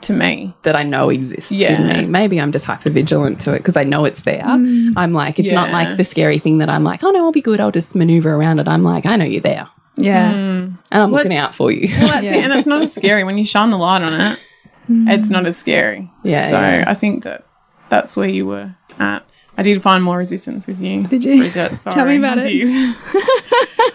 [0.03, 0.55] to me.
[0.63, 1.81] that I know exists Yeah.
[1.81, 2.07] in me.
[2.07, 4.43] Maybe I'm just hyper vigilant to it because I know it's there.
[4.45, 4.93] Mm.
[4.97, 7.41] I'm like, it's not like the scary thing that I'm like, oh no, I'll be
[7.41, 7.61] good.
[7.61, 8.69] I'll just maneuver around it.
[8.69, 10.33] I'm like, I know you're there Yeah.
[10.33, 10.79] Mm.
[10.93, 11.89] and I'm looking out for you.
[11.99, 12.45] Well, that's it.
[12.45, 14.41] And it's not as scary when you shine the light on it.
[14.89, 15.11] Mm.
[15.13, 16.11] It's not as scary.
[16.23, 16.85] Yeah, So yeah.
[16.87, 17.45] I think that
[17.89, 19.25] that's where you were at.
[19.59, 21.05] I did find more resistance with you.
[21.09, 21.39] Did you?
[21.39, 22.67] Bridget, sorry, Tell me about I it.
[22.67, 22.97] did.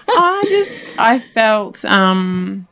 [0.08, 2.68] I just I felt um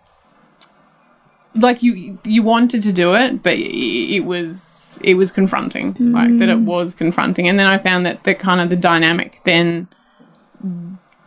[1.61, 6.49] like you you wanted to do it, but it, was it was confronting, like that
[6.49, 6.53] Mm.
[6.53, 9.87] it was confronting, and then I found that the kind of the dynamic then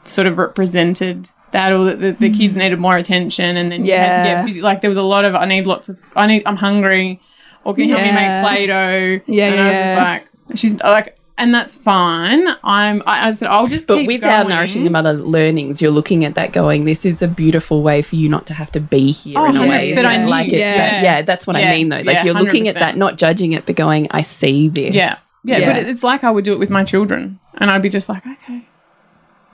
[0.04, 3.92] sort of represented that, or that the, the kids needed more attention, and then you
[3.92, 4.24] had to Mm.
[4.24, 4.60] Get busy.
[4.62, 7.20] Like there was a lot of I need lots of I need I'm hungry,
[7.64, 9.20] or can you help me make Play-Doh?
[9.26, 11.16] Yeah, and I was just like she's like.
[11.42, 12.46] And that's fine.
[12.62, 13.02] I'm.
[13.04, 13.88] I, I said I'll just.
[13.88, 14.54] But keep with our going.
[14.54, 18.14] nourishing the mother learnings, you're looking at that going, this is a beautiful way for
[18.16, 19.94] you not to have to be here Oh, in a yeah, way.
[19.94, 20.76] but I knew- like it's yeah.
[20.76, 21.96] that, yeah, that's what Yeah, I mean though.
[21.96, 22.78] Like yeah, you're looking at 100%.
[22.78, 24.94] that, not judging it, but going, I see this.
[24.94, 25.14] Yeah.
[25.42, 25.66] yeah.
[25.66, 27.40] But it- it's like I would do it with my children.
[27.58, 28.66] And I'd be just like, okay.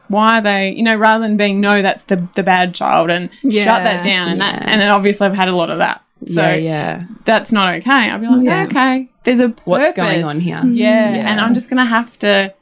[0.08, 3.28] Why are they, you know, rather than being, no, that's the, the bad child and
[3.42, 3.64] Yeah.
[3.64, 4.28] shut that down.
[4.28, 6.02] And that, and then obviously I've had a lot of that.
[6.26, 7.02] So yeah, yeah.
[7.24, 8.10] that's not okay.
[8.10, 8.64] I'd be like, Yeah.
[8.64, 10.60] okay, there's a What's going on here?
[10.66, 11.14] Yeah.
[11.14, 11.30] Yeah.
[11.30, 12.52] And I'm just going to have to,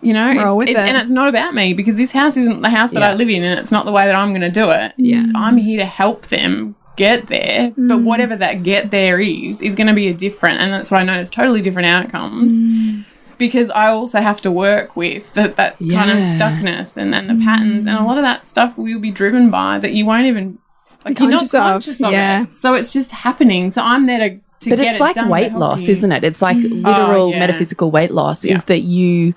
[0.00, 0.76] you know, it's- it- it.
[0.76, 3.02] and it's not about me because this house isn't the house that.
[3.02, 4.92] I live in and it's not the way that I'm going to do it.
[4.96, 5.26] Yeah.
[5.34, 8.04] I'm here to help them get there, but Mm.
[8.04, 11.04] whatever that get there is, is going to be a different, and that's what I
[11.04, 12.54] noticed, totally different outcomes.
[12.54, 13.04] Mm.
[13.38, 17.42] Because I also have to work with that, that kind of stuckness and then the
[17.42, 20.58] patterns, and a lot of that stuff will be driven by that you won't even
[21.04, 22.42] like you're not Conscious of, of yeah.
[22.44, 22.54] it.
[22.56, 23.70] So it's just happening.
[23.70, 25.92] So I'm there to, to But get it's it like done weight loss, you.
[25.92, 26.24] isn't it?
[26.24, 26.84] It's like Mm.
[26.84, 27.38] literal Oh, yeah.
[27.40, 28.54] metaphysical weight loss Yeah.
[28.54, 29.34] is that you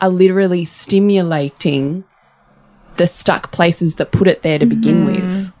[0.00, 2.04] are literally stimulating
[2.96, 5.22] the stuck places that put it there to begin Mm-hmm.
[5.26, 5.52] with.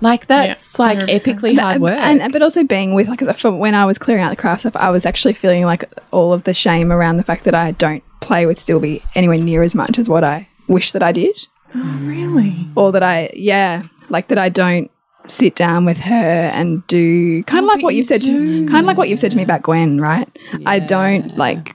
[0.00, 1.92] Like that's like epically hard work.
[1.98, 4.36] And, and- but also being with like 'cause for when I was clearing out the
[4.36, 7.54] craft stuff, I was actually feeling like all of the shame around the fact that
[7.54, 11.12] I don't play with Sylvie anywhere near as much as what I wish that I
[11.12, 12.66] did, Oh, Really?
[12.76, 14.90] or that I yeah, like that I don't
[15.26, 16.14] sit down with her
[16.54, 19.18] and do kind of like what you you've said to kind of like what you've
[19.18, 20.28] said to me about Gwen, right?
[20.66, 21.74] I don't like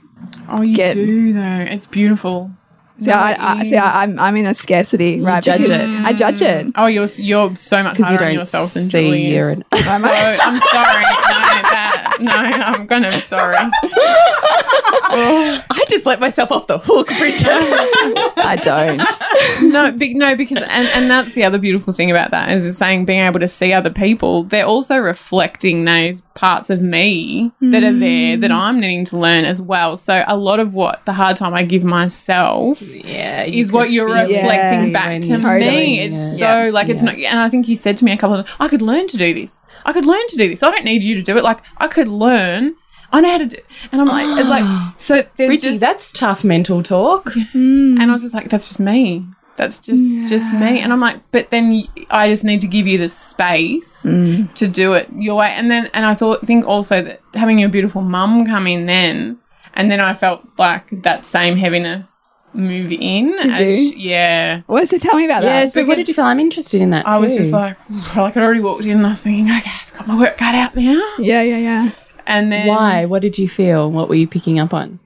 [0.52, 1.65] Oh, you Get- do though.
[1.70, 2.52] It's beautiful.
[3.00, 5.82] see I, I see I, I'm I'm in a scarcity right judge it.
[5.82, 6.72] I judge it.
[6.76, 9.58] Oh, you're you're so much because you harder on don't yourself than see Julie is.
[9.58, 11.04] an- So, I'm sorry.
[11.04, 13.56] No, that no, I'm gonna be sorry.
[15.71, 17.47] I just let myself off the hook, Bridget.
[17.47, 19.71] I don't.
[19.71, 23.06] No, be, no, because and, and that's the other beautiful thing about that is saying
[23.06, 24.43] being able to see other people.
[24.43, 29.45] They're also reflecting those parts of me that are there that I'm needing to learn
[29.45, 29.97] as well.
[29.97, 34.10] So a lot of what the hard time I give myself yeah, is what you're
[34.15, 34.30] it.
[34.30, 34.93] reflecting Yeah.
[34.93, 35.60] back to Totally.
[35.60, 35.99] me.
[36.02, 37.12] It's so like it's Yeah.
[37.12, 37.19] not.
[37.19, 39.17] And I think you said to me a couple of times, I could learn to
[39.17, 39.63] do this.
[39.86, 40.63] I could learn to do this.
[40.63, 41.43] I don't need you to do it.
[41.43, 42.75] Like I could learn.
[43.12, 43.58] I know how to do.
[43.91, 45.15] And I'm like, it's like so.
[45.36, 47.36] There's Bridgie, just, that's tough mental talk.
[47.54, 49.26] and I was just like, that's just me.
[49.56, 50.80] That's just just me.
[50.80, 54.54] And I'm like, but then I just need to give you the space mm.
[54.54, 55.50] to do it your way.
[55.50, 59.38] And then and I thought think also that having your beautiful mum come in then,
[59.74, 63.36] and then I felt like that same heaviness move in.
[63.36, 63.91] Did as you?
[63.91, 64.62] sh- yeah.
[64.67, 65.74] Well, so tell me about Yeah, that.
[65.74, 66.24] so what did you feel?
[66.24, 67.78] I'm interested in that I was just like,
[68.15, 70.56] like I'd already walked in and I was thinking, okay, I've got my work cut
[70.56, 71.02] out now.
[71.19, 71.89] Yeah, yeah, yeah.
[72.30, 73.06] And then Why?
[73.06, 73.89] What did you feel?
[73.92, 75.00] What were you picking up on?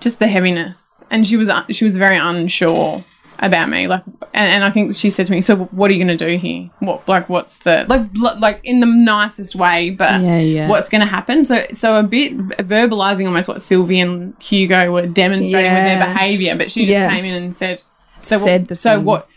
[0.00, 1.00] just the heaviness.
[1.10, 3.02] And she was uh, she was very unsure
[3.38, 3.86] about me.
[3.88, 4.02] Like,
[4.34, 6.36] and, and I think she said to me, "So what are you going to do
[6.36, 6.68] here?
[6.80, 10.68] What like what's the like like in the nicest way, but Yeah, yeah.
[10.68, 15.06] what's going to happen?" So so a bit verbalizing almost what Sylvie and Hugo were
[15.06, 17.08] demonstrating with their behavior, but she just Yeah.
[17.10, 17.82] came in and said,
[18.22, 19.04] "So Said what, the so thing.
[19.04, 19.28] what."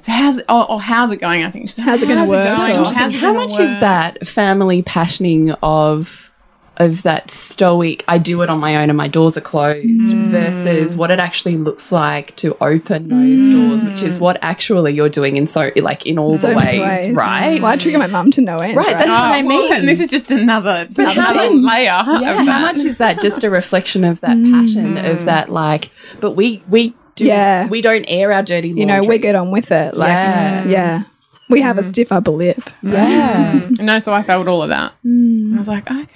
[0.00, 1.42] So how's it, or, or how's it going?
[1.44, 1.68] I think.
[1.68, 2.44] She said, How's it gonna work?
[2.56, 2.84] going?
[2.84, 6.32] So How's How much is that family patterning of
[6.78, 10.26] of that stoic I do it on my own and my doors are closed Mm.
[10.28, 13.52] versus what it actually looks like to open those mm.
[13.52, 16.80] doors, which is what actually you're doing in so like in all So the ways,
[16.80, 17.10] ways.
[17.14, 17.60] right?
[17.62, 18.76] Well, I trigger my mum to no end.
[18.76, 19.72] Right, that's what I oh, well, mean.
[19.72, 21.84] and this is just another, it's But how another layer.
[21.84, 22.60] yeah, of how that.
[22.76, 24.52] much is that just a reflection of that mm-hmm.
[24.52, 27.66] passion of that like but we we do Yeah.
[27.68, 28.80] we don't air our dirty laundry.
[28.80, 29.96] you know, we get on with it.
[29.96, 30.64] Like, Yeah.
[30.66, 31.02] yeah.
[31.48, 31.86] We have a mm.
[31.86, 32.58] stiff upper lip.
[32.82, 32.92] Mm.
[32.92, 33.68] yeah.
[33.80, 34.92] No, so I felt all of that.
[35.04, 36.06] I was like, okay,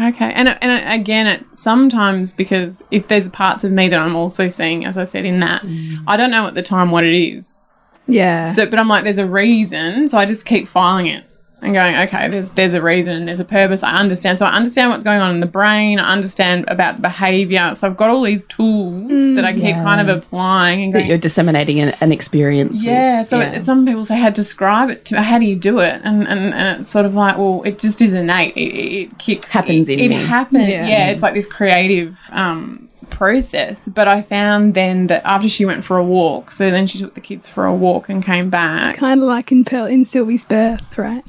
[0.00, 0.32] okay.
[0.32, 4.84] And and again, it sometimes because if there's parts of me that I'm also seeing,
[4.84, 6.02] as I said in that, mm.
[6.06, 7.60] I don't know at the time what it is.
[8.06, 8.52] Yeah.
[8.52, 11.29] So, but I'm like, there's a reason, so I just keep filing it
[11.62, 13.82] and going, okay, there's there's a reason and there's a purpose.
[13.82, 14.38] I understand.
[14.38, 15.98] So I understand what's going on in the brain.
[15.98, 17.74] I understand about the behavior.
[17.74, 21.18] So I've got all these tools that I keep kind of applying and that you're
[21.18, 22.82] disseminating an, an experience.
[22.82, 23.28] yeah, with.
[23.28, 26.00] so It, some people say, how describe it to how do you do it?
[26.04, 28.56] And, and, and it's sort of like, well, it just is innate.
[28.56, 29.50] It, it, it kicks.
[29.50, 30.24] Happens it, in It me.
[30.24, 30.68] happens.
[30.68, 30.86] Yeah.
[30.86, 31.08] Yeah.
[31.10, 33.88] it's like this creative um, process.
[33.88, 37.14] But I found then that after she went for a walk, so then she took
[37.14, 38.96] the kids for a walk and came back.
[38.96, 41.24] kind of like in Pearl, in Sylvie's birth, right?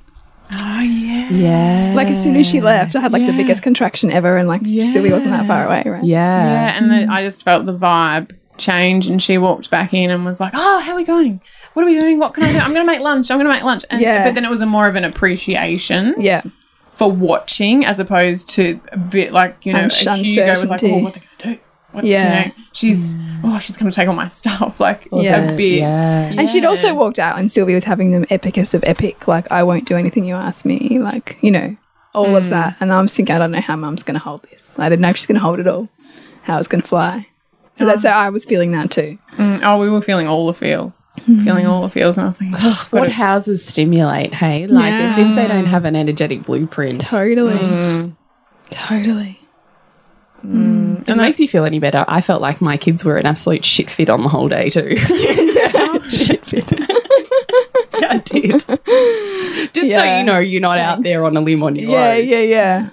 [0.54, 1.30] Oh, yeah.
[1.30, 4.48] yeah, Like as soon as she left, I had like the biggest contraction ever, and
[4.48, 6.04] like Sylvie wasn't that far away, right?
[6.04, 10.12] yeah, Yeah, and then I just felt the vibe change, and she walked back in
[10.12, 11.42] and was like, "Oh, how are we going?
[11.74, 12.20] What are we doing?
[12.20, 12.58] What can I do?
[12.60, 13.32] I'm going to make lunch.
[13.32, 14.26] I'm going to make lunch." And, Yeah.
[14.26, 16.16] But then it was a more of an appreciation.
[16.20, 16.42] Yeah.
[16.94, 19.92] for watching as opposed to a bit like you know And
[20.26, 21.60] Hugo was like oh what they gonna do
[21.92, 22.22] what Yeah.
[22.22, 23.42] you know she's mm.
[23.44, 25.52] oh she's gonna take all my stuff like Yeah.
[25.52, 26.34] a bit yeah.
[26.38, 29.64] And she'd also walked out, and Sylvie was having them epicest of epic, like, I
[29.64, 31.76] won't do anything you ask me, like, you know,
[32.14, 32.50] all of mm.
[32.50, 32.78] that.
[32.80, 34.78] And I'm thinking, I don't know how mum's going to hold this.
[34.78, 35.90] I didn't know if she's going to hold it all,
[36.44, 37.28] how it's going to fly.
[37.78, 38.10] So that's oh.
[38.10, 39.18] how I was feeling that too.
[39.38, 41.44] Mm, oh we were feeling all the feels mm.
[41.44, 44.34] feeling all the feels and I was thinking oh, what gotta- houses stimulate?
[44.34, 47.02] Hey, like as if they don't have an energetic blueprint.
[47.02, 48.14] Totally.
[48.70, 49.41] Totally.
[50.44, 53.64] If it makes you feel any better, I felt like my kids were an absolute
[53.66, 54.96] shit fit on the whole day too.
[54.98, 56.72] Yeah, shit fit.
[58.00, 58.52] yeah, I did.
[59.74, 62.28] Just so you know, you're not out there on a limb on your Yeah, own.
[62.28, 62.90] yeah, yeah.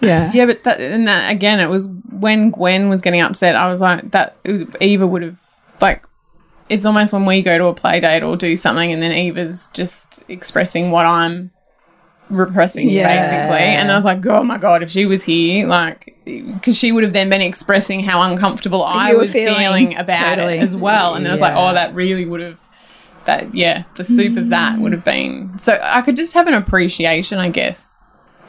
[0.00, 0.30] Yeah.
[0.32, 3.80] yeah but that, and that again it was when Gwen was getting upset I was
[3.80, 5.36] like that it was, Eva would have
[5.80, 6.06] like
[6.68, 9.66] it's almost when we go to a play date or do something and then Eva's
[9.72, 11.50] just expressing what I'm
[12.30, 13.06] repressing Yeah.
[13.08, 16.92] basically and I was like oh my god if she was here like because she
[16.92, 20.58] would have then been expressing how uncomfortable I was feeling, feeling, about totally.
[20.58, 22.60] it as well and then I was like oh that really would have
[23.24, 26.54] that yeah the soup of that would have been so I could just have an
[26.54, 27.98] appreciation I guess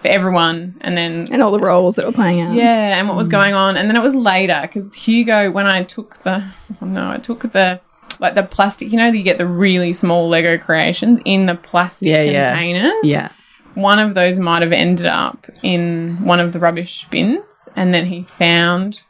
[0.01, 2.53] for everyone and then And all the roles that were playing out.
[2.53, 3.31] yeah, and what was mm.
[3.31, 3.75] going on.
[3.75, 6.41] And then it was later because Hugo, when I took the,
[6.81, 7.81] oh no, I took the,
[8.17, 12.07] like the plastic, you know, you get the really small Lego creations in the plastic
[12.07, 12.43] Yeah, yeah.
[12.53, 12.93] containers.
[13.03, 13.29] Yeah.
[13.75, 17.69] One of those might have ended up in one of the rubbish bins.
[17.75, 19.03] And then he found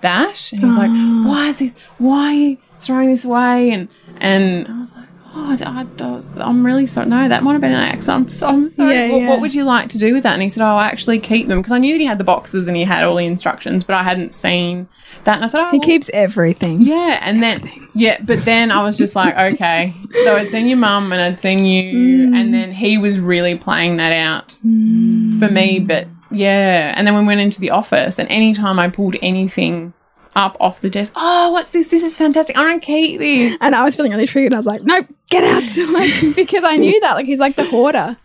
[0.00, 1.24] that and he was like, oh.
[1.26, 3.70] why is this, why are you throwing this away?
[3.70, 5.03] And, and I was like,
[5.36, 7.06] Oh, I, I, I'm really sorry.
[7.06, 8.08] No, that might have been an accident.
[8.08, 8.94] I'm, so, I'm sorry.
[8.94, 9.28] Yeah, what, yeah.
[9.28, 10.34] what would you like to do with that?
[10.34, 12.24] And he said, Oh, I actually keep them because I knew that he had the
[12.24, 14.88] boxes and he had all the instructions, but I hadn't seen
[15.24, 15.36] that.
[15.36, 16.82] And I said, Oh, He well, keeps everything.
[16.82, 17.18] yeah.
[17.22, 17.60] And then,
[17.94, 19.92] yeah, but then I was just like, Okay.
[20.24, 22.28] So I'd seen your mum and I'd seen you.
[22.30, 22.36] Mm.
[22.36, 25.38] And then he was really playing that out mm.
[25.40, 25.80] for me.
[25.80, 26.92] But yeah.
[26.96, 29.94] And then we went into the office, and anytime I pulled anything
[30.36, 31.88] up off the desk, Oh, what's this?
[31.88, 32.56] This is fantastic.
[32.56, 33.58] Going to keep this.
[33.60, 34.52] And I was feeling really triggered.
[34.52, 35.00] I was like, no,
[35.40, 35.68] get out.
[35.68, 37.14] to like, because I knew that.
[37.14, 38.16] Like, he's like the hoarder.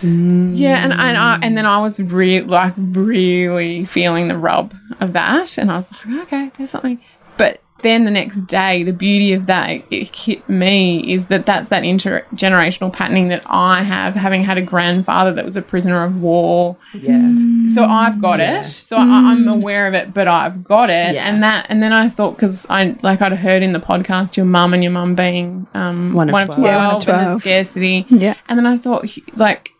[0.00, 0.58] Mm.
[0.58, 5.12] Yeah, and and, I, and then I was really like really feeling the rub of
[5.12, 7.00] that, and I was like, okay, there's something.
[7.82, 11.68] But then the next day, the beauty of that it hit me is that that's
[11.70, 16.20] that intergenerational patterning that I have, having had a grandfather that was a prisoner of
[16.20, 16.76] war.
[16.94, 17.32] Yeah.
[17.74, 18.64] So I've got it.
[18.66, 21.28] So I, I'm aware of it, but I've got it, Yeah.
[21.28, 24.46] and that, and then I thought because I like I'd heard in the podcast your
[24.46, 26.60] mum and your mum being um, One of one of 12.
[26.60, 28.06] twelve, Yeah, one of and the scarcity.
[28.10, 28.34] Yeah.
[28.48, 29.70] And then I thought, like,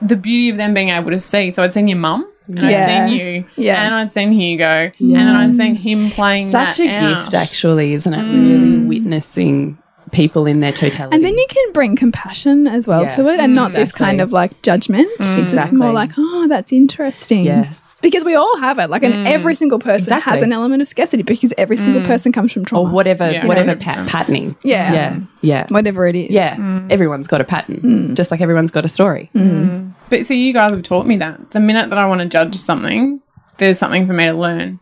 [0.00, 1.50] the beauty of them being able to see.
[1.50, 2.66] So I'd seen your mum, and Yeah.
[3.04, 3.84] I'd seen you, Yeah.
[3.84, 7.18] and I'd seen Hugo, and then I'd seen him playing Such a out.
[7.24, 8.18] gift, actually, isn't it?
[8.18, 8.50] Mm.
[8.50, 9.78] Really witnessing
[10.12, 11.14] people in their totality.
[11.16, 14.20] And then you can bring compassion as well Yeah, to it and not this kind
[14.20, 15.08] of like judgment.
[15.08, 15.20] Mm.
[15.20, 15.78] It's just Exactly.
[15.78, 17.44] more like, oh, that's interesting.
[17.44, 17.98] Yes.
[18.02, 18.90] Because we all have it.
[18.90, 19.26] Like, and mm.
[19.26, 20.30] every single person Exactly.
[20.30, 22.06] has an element of scarcity because every single mm.
[22.06, 22.92] person comes from or trauma.
[22.92, 23.46] whatever, Yeah.
[23.46, 23.80] whatever 100%.
[23.80, 24.54] pa- patterning.
[24.62, 24.92] Yeah.
[24.92, 26.30] yeah, yeah, Whatever it is.
[26.30, 26.86] yeah.
[26.90, 29.30] Everyone's got a pattern, just like everyone's got a story.
[30.10, 31.52] But see, you guys have taught me that.
[31.52, 33.20] The minute that I want to judge something,
[33.58, 34.78] there's something for me to learn.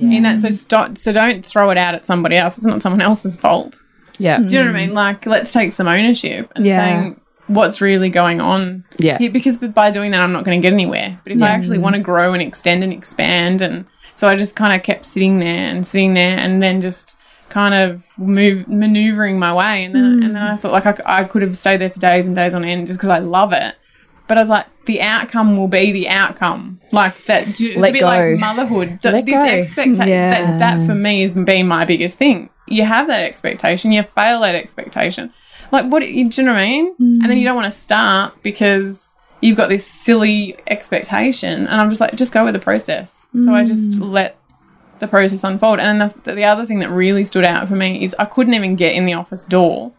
[0.00, 0.98] In that, so stop.
[0.98, 2.56] So don't throw it out at somebody else.
[2.58, 3.82] It's not someone else's fault.
[4.18, 4.86] Yeah, Do you know what I hmm.
[4.88, 4.94] mean?
[4.94, 6.78] Like, let's take some ownership and Yeah.
[6.78, 8.84] saying what's really going on.
[8.98, 9.18] Yeah.
[9.18, 11.18] Here, because by doing that, I'm not going to get anywhere.
[11.24, 11.82] But if I actually hmm.
[11.82, 15.38] want to grow and extend and expand, and so I just kind of kept sitting
[15.38, 17.16] there and sitting there, and then just
[17.48, 20.22] kind of move maneuvering my way, and then hmm.
[20.22, 22.64] and then I felt like I could have stayed there for days and days on
[22.64, 23.74] end just because I love it.
[24.26, 26.80] But I was like, the outcome will be the outcome.
[26.92, 27.48] Like that.
[27.48, 28.06] It's Let a bit go.
[28.06, 28.98] like motherhood.
[29.04, 30.30] Let this expectation Yeah.
[30.30, 32.50] that, that for me has been my biggest thing.
[32.66, 35.30] You have that expectation, you fail that expectation.
[35.70, 36.94] Like, what do you know what I mean?
[36.98, 41.66] And then you don't want to start because you've got this silly expectation.
[41.66, 43.26] And I'm just like, just go with the process.
[43.44, 44.10] So I just mm.
[44.10, 44.38] let
[45.00, 45.80] the process unfold.
[45.80, 48.54] And then the, the other thing that really stood out for me is I couldn't
[48.54, 49.92] even get in the office door.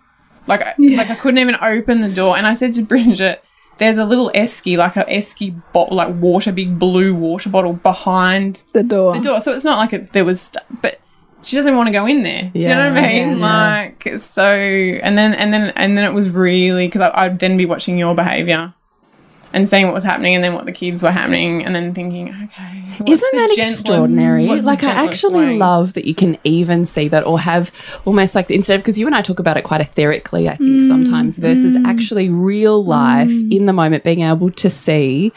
[0.47, 2.37] Like, I, like I couldn't even open the door.
[2.37, 3.43] And I said to Bridget,
[3.77, 8.63] there's a little esky, like a esky bottle, like water, big blue water bottle behind
[8.73, 9.13] The door.
[9.13, 9.39] the door.
[9.41, 10.99] So it's not like it, there was, st- but
[11.41, 12.51] she doesn't want to go in there.
[12.53, 13.37] Do you know what I mean?
[13.39, 13.45] yeah.
[13.93, 17.65] Like so, and then and then and then it was really because I'd then be
[17.65, 18.73] watching your behavior
[19.55, 22.29] and seeing what was happening, and then what the kids were happening, and then thinking,
[22.29, 24.47] okay, Isn't that gentlest- extraordinary?
[24.61, 25.57] Like, I actually way?
[25.57, 27.71] love that you can even see that or have
[28.05, 30.57] almost like the, instead of because you and I talk about it quite etherically, I
[30.57, 31.85] think mm, sometimes versus mm.
[31.87, 33.51] actually real life mm.
[33.51, 35.31] in the moment, being able to see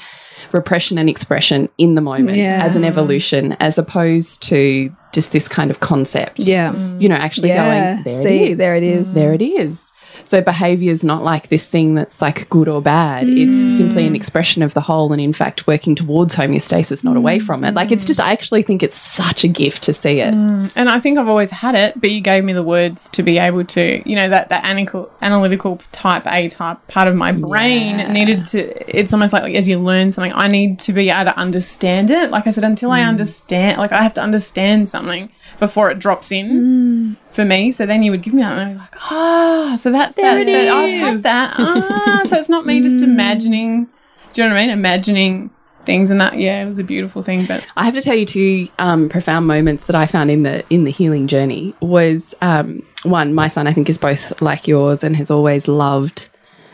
[0.53, 2.65] repression and expression in the moment Yeah.
[2.65, 6.41] as an evolution as opposed to just this kind of concept.
[6.41, 6.73] yeah.
[6.99, 7.95] You know, actually Yeah.
[7.95, 8.59] going, there See, it is.
[8.59, 9.15] there it is.
[9.15, 9.93] There it is.
[10.29, 13.27] So behavior is not like this thing that's like good or bad.
[13.27, 14.17] It's simply an mm.
[14.17, 17.75] expression of the whole and in fact working towards homeostasis, not away from it.
[17.75, 20.35] Like it's just I actually think it's such a gift to see it.
[20.35, 20.71] Mm.
[20.77, 23.39] And I think I've always had it, but you gave me the words to be
[23.39, 27.99] able to, you know, that that analytical, analytical type A type part of my brain
[27.99, 28.13] Yeah.
[28.13, 28.99] needed to.
[28.99, 32.11] It's almost like, like as you learn something, I need to be able to understand
[32.11, 32.31] it.
[32.31, 32.97] Like I said, until Mm.
[32.97, 37.17] I understand, like I have to understand something before it drops in mm.
[37.39, 37.71] For me.
[37.71, 40.23] So then you would give me that, and I'd be like, ah, so that's Mm.
[40.23, 40.49] There that.
[40.49, 41.55] it that- I've had that.
[41.57, 43.87] Ah, so it's not me just imagining.
[44.33, 44.71] Do you know what I mean?
[44.71, 45.51] Imagining
[45.85, 46.37] things and that.
[46.39, 47.65] Yeah, it was a beautiful thing, but.
[47.77, 50.83] I have to tell you two um, profound moments that I found in the in
[50.85, 53.33] the healing journey was um, one.
[53.35, 56.29] My son, I think, is both like yours and has always loved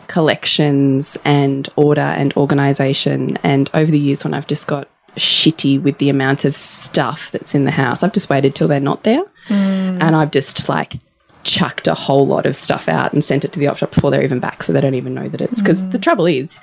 [0.06, 3.36] collections and order and organization.
[3.42, 7.54] And over the years, when I've just got shitty with the amount of stuff that's
[7.54, 10.02] in the house, I've just waited till they're not there, mm.
[10.02, 10.94] and I've just like
[11.42, 14.10] chucked a whole lot of stuff out and sent it to the op shop before
[14.10, 16.02] they're even back, so they don't even know that it's because the mm.
[16.02, 16.58] trouble is.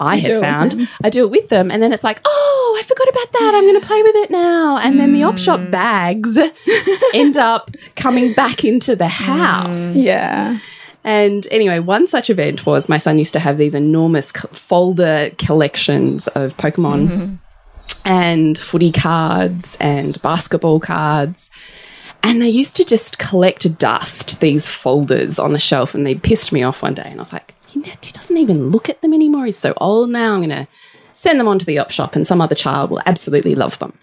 [0.00, 2.82] I it have found I do it with them, and then it's like, oh, I
[2.82, 3.52] forgot about that.
[3.54, 5.70] I'm going to play with it now, and then the op shop mm.
[5.70, 6.38] bags
[7.14, 9.96] end up coming back into the house.
[9.96, 10.58] Yeah.
[11.04, 16.28] And anyway, one such event was my son used to have these enormous folder collections
[16.28, 17.34] of Pokemon mm-hmm.
[18.04, 21.50] And footy cards and basketball cards.
[22.22, 26.52] And they used to just collect dust, these folders on the shelf, and they pissed
[26.52, 27.02] me off one day.
[27.04, 29.46] And I was like, he, he doesn't even look at them anymore.
[29.46, 30.34] He's so old now.
[30.34, 30.68] I'm going to
[31.12, 33.98] send them on to the op shop, and some other child will absolutely love them.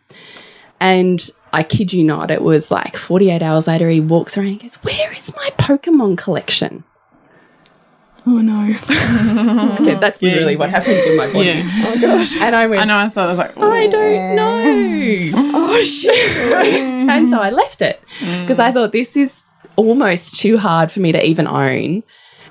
[0.81, 4.61] And I kid you not, it was like 48 hours later, he walks around and
[4.61, 6.83] goes, Where is my Pokemon collection?
[8.29, 8.75] Oh no.
[9.79, 11.47] Okay, that's literally what happened in my body.
[11.47, 11.85] Yeah.
[11.87, 12.37] Oh gosh.
[12.37, 12.97] And I went, I know.
[12.97, 13.23] I saw.
[13.23, 15.49] it, I was like, oh, I don't know.
[15.71, 16.13] Oh shit.
[17.09, 18.03] and so I left it
[18.41, 19.45] because I thought this is
[19.77, 22.03] almost too hard for me to even own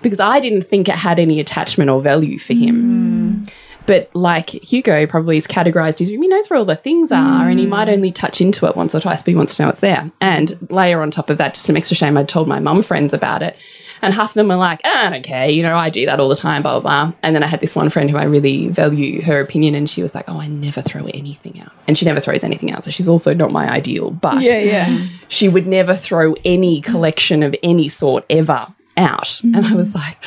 [0.02, 3.44] because I didn't think it had any attachment or value for him.
[3.44, 3.52] Mm.
[3.86, 7.48] But like Hugo probably is categorized his room, he knows where all the things are
[7.48, 7.70] and he mm.
[7.70, 10.10] might only touch into it once or twice, but he wants to know it's there.
[10.20, 13.12] And layer on top of that, just some extra shame, I'd told my mum friends
[13.12, 13.56] about it.
[14.02, 16.20] And half of them were like, oh, I don't care, you know, I do that
[16.20, 17.12] all the time, blah, blah, blah.
[17.22, 20.02] And then I had this one friend who I really value her opinion, and she
[20.02, 21.72] was like, oh, I never throw anything out.
[21.86, 22.84] And she never throws anything out.
[22.84, 25.06] So she's also not my ideal, but Yeah, yeah.
[25.28, 28.66] she would never throw any collection of any sort ever
[28.96, 29.40] out.
[29.42, 30.22] And I was like,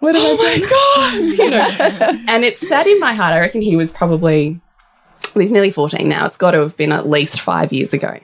[0.00, 0.68] What did I oh do?
[0.68, 2.22] gosh, you know.
[2.28, 3.32] and it sat in my heart.
[3.32, 4.60] I reckon he was probably,
[5.34, 6.26] he's nearly 14 now.
[6.26, 8.18] It's got to have been at least five years ago.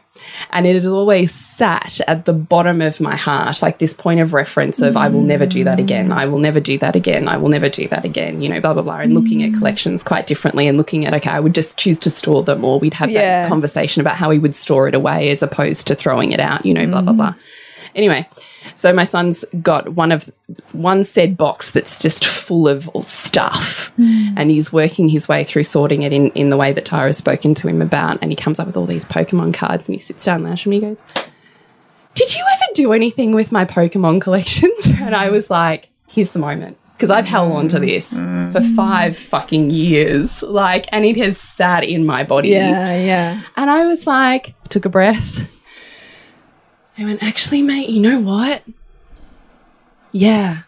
[0.50, 4.32] And it has always sat at the bottom of my heart, like this point of
[4.32, 6.12] reference of, I will never do that again.
[6.12, 7.26] I will never do that again.
[7.26, 8.98] I will never do that again, you know, blah, blah, blah.
[8.98, 12.10] And looking at collections quite differently and looking at, okay, I would just choose to
[12.10, 13.42] store them, or we'd have Yeah.
[13.42, 16.64] that conversation about how we would store it away as opposed to throwing it out,
[16.64, 17.16] you know, blah, blah, mm-hmm.
[17.16, 17.34] blah.
[17.94, 18.28] Anyway,
[18.74, 20.30] So my son's got one of
[20.72, 24.34] one said box that's just full of stuff, hmm.
[24.36, 27.54] and he's working his way through sorting it in in the way that Tyra's spoken
[27.54, 30.24] to him about, and he comes up with all these Pokemon cards, and he sits
[30.24, 31.02] down and me, he goes,
[32.14, 36.38] "Did you ever do anything with my Pokemon collections?" And I was like, "Here's the
[36.38, 38.74] moment." Because I've held on to this for hmm.
[38.76, 42.50] five fucking years, like, and it has sat in my body.
[42.50, 43.40] Yeah, yeah.
[43.56, 45.50] And I was like, took a breath.
[46.96, 48.62] I went, actually, mate, you know what?
[50.12, 50.58] Yeah.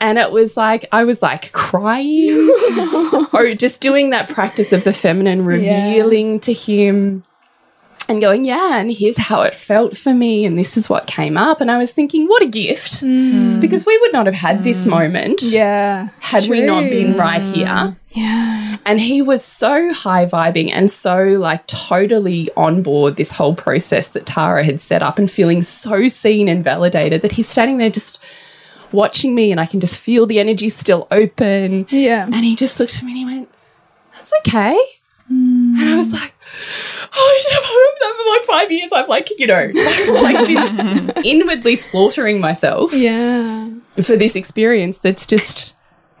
[0.00, 2.28] And it was like, I was like crying
[3.32, 7.24] or oh, just doing that practice of the feminine revealing to him
[8.08, 10.44] and going, yeah, and here's how it felt for me.
[10.44, 11.60] And this is what came up.
[11.60, 13.02] And I was thinking, what a gift.
[13.02, 13.60] Mm.
[13.60, 14.90] Because we would not have had this mm.
[14.90, 16.08] moment Yeah.
[16.20, 17.96] had we not been right here.
[18.14, 18.76] Yeah.
[18.86, 24.10] And he was so high vibing and so like totally on board this whole process
[24.10, 27.90] that Tara had set up and feeling so seen and validated that he's standing there
[27.90, 28.20] just
[28.92, 31.86] watching me and I can just feel the energy still open.
[31.90, 32.24] Yeah.
[32.26, 33.48] And he just looked at me and he went,
[34.12, 34.78] That's okay.
[35.30, 35.76] Mm.
[35.76, 36.34] And I was like,
[37.16, 38.92] Oh shit, I've hoped that for like five years.
[38.92, 39.70] I've like, you know,
[40.22, 43.70] like been inwardly slaughtering myself Yeah.
[44.02, 45.73] for this experience that's just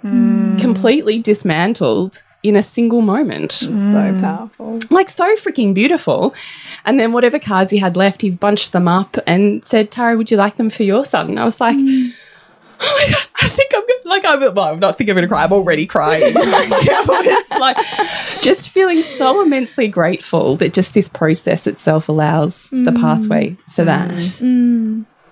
[0.04, 0.60] Mm.
[0.60, 3.52] completely dismantled in a single moment.
[3.52, 4.20] So mm.
[4.20, 4.78] powerful.
[4.90, 6.34] Like so freaking beautiful.
[6.84, 10.30] And then whatever cards he had left, he's bunched them up and said, Tara, would
[10.30, 11.30] you like them for your son?
[11.30, 12.12] And I was like, mm.
[12.80, 15.28] Oh my god, I think I'm gonna like I'm well, I'm not think I'm gonna
[15.28, 16.34] cry, I'm already crying.
[16.34, 17.76] Was like
[18.42, 24.10] just feeling so immensely grateful that just this process itself allows the pathway for that.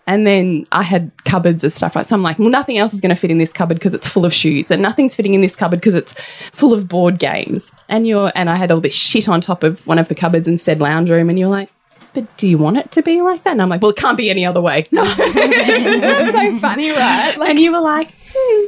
[0.07, 2.05] And then I had cupboards of stuff, right?
[2.05, 4.09] So I'm like, well, nothing else is going to fit in this cupboard because it's
[4.09, 6.13] full of shoes, and nothing's fitting in this cupboard because it's
[6.51, 7.71] full of board games.
[7.89, 10.49] And you're, and I had all this shit on top of one of the cupboards
[10.49, 11.71] and said lounge room, and you're like,
[12.15, 13.53] but do you want it to be like that?
[13.53, 14.87] And I'm like, well, it can't be any other way.
[14.91, 17.37] That's so funny, right?
[17.37, 18.67] Like, and you were like, hmm,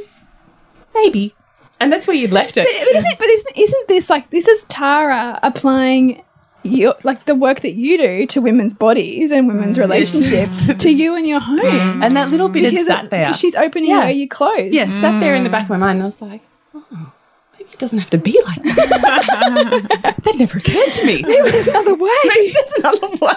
[0.95, 1.35] maybe.
[1.79, 2.65] And that's where you'd left it.
[2.65, 6.23] but, but isn't but isn't, isn't this like this is Tara applying
[6.65, 9.81] your like the work that you do to women's bodies and women's mm.
[9.81, 11.59] relationships to you and your home?
[11.59, 12.05] Mm.
[12.05, 13.33] and that little bit had Because sat it- there.
[13.33, 13.99] she's opening Yeah.
[13.99, 14.71] where you close.
[14.71, 15.97] yeah, sat there in the back of my mind.
[15.97, 16.41] And I was like,
[16.73, 17.13] oh,
[17.57, 20.15] maybe it doesn't have to be like that.
[20.23, 21.21] that never occurred to me.
[21.21, 22.09] Maybe there's another way.
[22.25, 23.33] Maybe there's another way.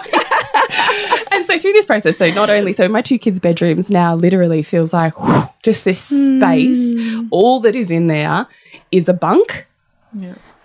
[1.31, 4.61] and so through this process, so not only so my two kids' bedrooms now literally
[4.63, 6.93] feels like whew, just this space.
[6.93, 7.27] Mm.
[7.31, 8.47] All that is in there
[8.91, 9.67] is a bunk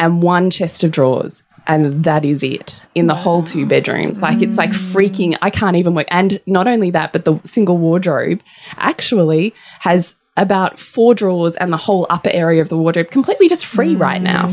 [0.01, 1.43] and one chest of drawers.
[1.67, 4.21] And that is it in the whole two bedrooms.
[4.21, 4.93] Like it's like mm.
[4.93, 6.07] freaking, I can't even work.
[6.11, 8.43] And not only that, but the single wardrobe
[8.77, 13.65] actually has about four drawers and the whole upper area of the wardrobe completely just
[13.65, 14.49] free mm, right now.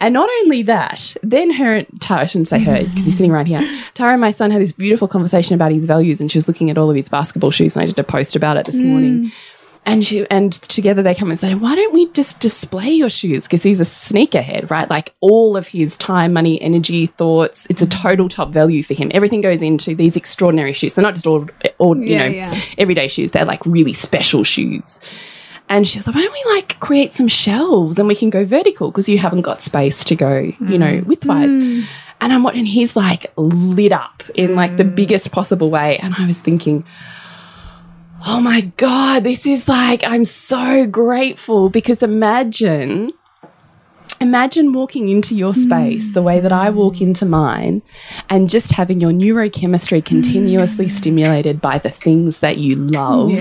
[0.00, 3.46] And not only that, then her, Tara, I shouldn't say her because he's sitting right
[3.46, 3.60] here.
[3.94, 6.68] Tara and my son had this beautiful conversation about his values and she was looking
[6.68, 9.24] at all of his basketball shoes and I did a post about it this morning.
[9.24, 9.32] Mm.
[9.86, 13.44] And she and together they come and say, why don't we just display your shoes?
[13.44, 14.88] Because he's a sneakerhead, right?
[14.88, 17.66] Like all of his time, money, energy, thoughts.
[17.68, 19.10] It's a total top value for him.
[19.12, 20.94] Everything goes into these extraordinary shoes.
[20.94, 22.60] They're not just all, all you Yeah, know, yeah.
[22.78, 23.32] everyday shoes.
[23.32, 25.00] They're like really special shoes.
[25.68, 28.44] And she was like, why don't we like create some shelves and we can go
[28.44, 31.04] vertical because you haven't got space to go, you know, mm.
[31.04, 31.50] widthwise.
[31.50, 31.84] Mm.
[32.20, 34.94] And I'm what, and he's like lit up in like the mm.
[34.94, 35.98] biggest possible way.
[35.98, 36.84] And I was thinking,
[38.26, 43.12] oh my God, this is like, I'm so grateful because imagine,
[44.20, 47.82] imagine walking into your space the way that I walk into mine
[48.30, 50.90] and just having your neurochemistry continuously mm.
[50.90, 53.32] stimulated by the things that you love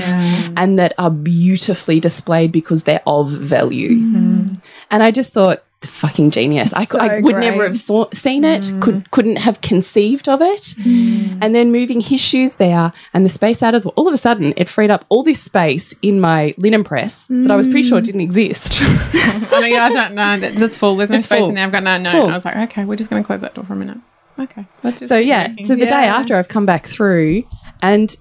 [0.57, 3.91] and that are beautifully displayed because they're of value.
[3.91, 4.53] Mm-hmm.
[4.91, 6.73] And I just thought, fucking genius.
[6.73, 8.81] I, cou- I So would never have saw, seen it, mm.
[8.81, 10.75] could, couldn't have conceived of it.
[10.79, 11.39] Mm.
[11.41, 14.17] And then moving his shoes there and the space out of the, all of a
[14.17, 17.83] sudden, it freed up all this space in my linen press that I was pretty
[17.83, 18.03] sure mm.
[18.03, 18.73] didn't exist.
[18.83, 20.39] I yeah, I don't know.
[20.39, 20.95] That, that's full.
[20.95, 21.49] There's no It's space full.
[21.49, 21.65] in there.
[21.65, 22.29] I've got no full.
[22.29, 23.97] I was like, okay, we're just going to close that door for a minute.
[24.39, 24.65] Okay.
[24.95, 25.65] So yeah, working.
[25.65, 27.43] so the day after I've come back through
[27.81, 28.15] and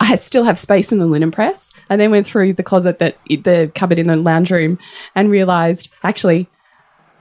[0.00, 3.18] I still have space in the linen press and then went through the closet that
[3.26, 4.78] the cupboard in the lounge room
[5.14, 6.48] and realized actually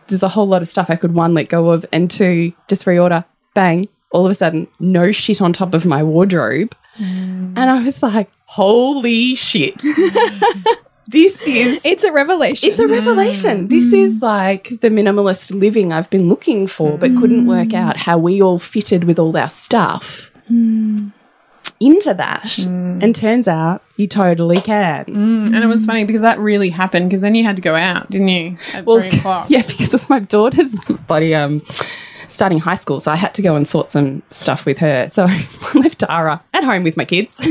[0.09, 2.85] there's a whole lot of stuff I could one let go of and two just
[2.85, 3.25] reorder.
[3.53, 3.87] Bang.
[4.11, 6.75] All of a sudden no shit on top of my wardrobe.
[6.97, 7.53] Mm.
[7.55, 9.81] And I was like holy shit.
[11.11, 12.69] This is It's a revelation.
[12.69, 13.65] it's a revelation.
[13.65, 13.69] Mm.
[13.69, 14.21] This is mm.
[14.21, 18.59] like the minimalist living I've been looking for, but couldn't work out how we all
[18.59, 20.29] fitted with all our stuff
[21.79, 22.57] into that.
[22.65, 25.05] And turns out you totally can.
[25.07, 28.09] And it was funny because that really happened because then you had to go out,
[28.09, 28.57] didn't you?
[28.73, 29.45] At Well, three o'clock.
[29.49, 30.75] yeah, because it's my daughter's
[31.07, 31.61] bloody um
[32.27, 35.09] starting high school, so I had to go and sort some stuff with her.
[35.09, 37.39] So I left Tara at home with my kids.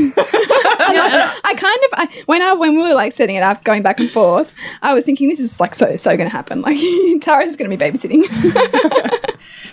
[1.43, 3.99] I kind of I, when I when we were like setting it up, going back
[3.99, 6.61] and forth, I was thinking this is like so so going to happen.
[6.61, 6.77] Like
[7.21, 8.25] Tara's going to be babysitting.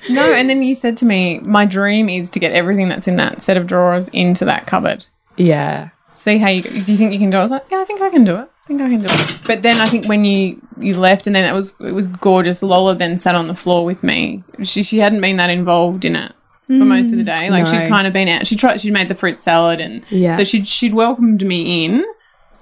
[0.08, 3.16] No, and then you said to me, my dream is to get everything that's in
[3.16, 5.06] that set of drawers into that cupboard.
[5.36, 5.90] Yeah.
[6.14, 7.40] See how you do you think you can do it?
[7.40, 8.48] I was like, yeah, I think I can do it.
[8.64, 9.38] I think I can do it.
[9.46, 12.62] But then I think when you you left, and then it was it was gorgeous.
[12.62, 14.42] Lola then sat on the floor with me.
[14.62, 16.32] She she hadn't been that involved in it
[16.66, 17.50] for most of the mm, day.
[17.50, 17.70] Like No.
[17.70, 18.46] she'd kind of been out.
[18.46, 18.80] She tried.
[18.80, 20.34] She'd made the fruit salad, and Yeah.
[20.34, 22.04] so she'd she'd welcomed me in,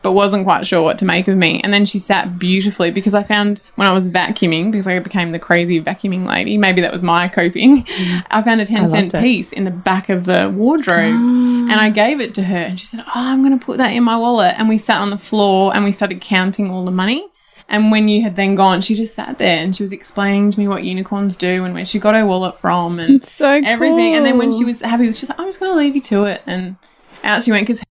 [0.03, 1.61] but wasn't quite sure what to make of me.
[1.65, 5.31] And then she sat beautifully because I found when I was vacuuming because I became
[5.31, 6.59] the crazy vacuuming lady.
[6.59, 7.87] Maybe that was my coping.
[8.31, 9.21] I found a ten cent it.
[9.23, 12.85] piece in the back of the wardrobe, and I gave it to her, and she
[12.87, 15.19] said, "Oh, I'm going to put that in my wallet." And we sat on the
[15.19, 17.27] floor and we started counting all the money.
[17.69, 20.59] And when you had then gone, she just sat there and she was explaining to
[20.59, 24.15] me what unicorns do and where she got her wallet from and so everything.
[24.15, 26.25] And then when she was happy, she's like, I'm just going to leave you to
[26.25, 26.43] it.
[26.47, 26.77] And
[27.23, 27.83] out she went because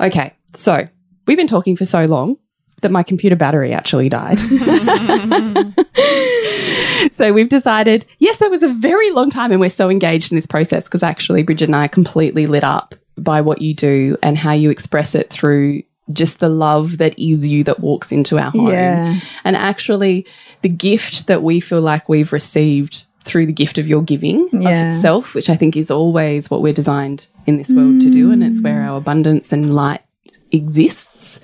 [0.00, 0.34] Okay.
[0.54, 0.88] So
[1.26, 2.36] we've been talking for so long
[2.82, 4.40] that my computer battery actually died.
[7.12, 10.36] so we've decided, yes, that was a very long time, and we're so engaged in
[10.36, 14.18] this process because actually, Bridget and I are completely lit up by what you do
[14.22, 18.38] and how you express it through just the love that is you that walks into
[18.38, 18.68] our home.
[18.68, 19.18] Yeah.
[19.44, 20.26] And actually,
[20.62, 24.68] the gift that we feel like we've received through the gift of your giving Yeah.
[24.82, 28.32] of itself, which I think is always what we're designed in this world to do.
[28.32, 30.02] And it's where our abundance and light
[30.50, 31.40] exists.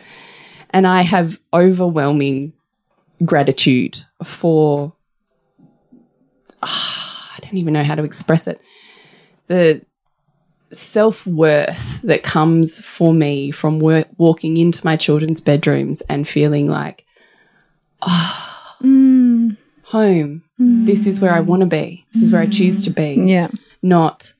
[0.70, 2.52] And I have overwhelming
[3.24, 4.92] gratitude for,
[6.62, 8.60] Ah, I don't even know how to express it.
[9.46, 9.82] The
[10.72, 17.04] self worth that comes for me from walking into my children's bedrooms and feeling like,
[18.02, 19.56] ah, mm.
[19.84, 20.42] home.
[20.60, 20.86] Mm.
[20.86, 22.06] This is where I want to be.
[22.12, 23.48] This is where I choose to be yeah.
[23.82, 24.32] not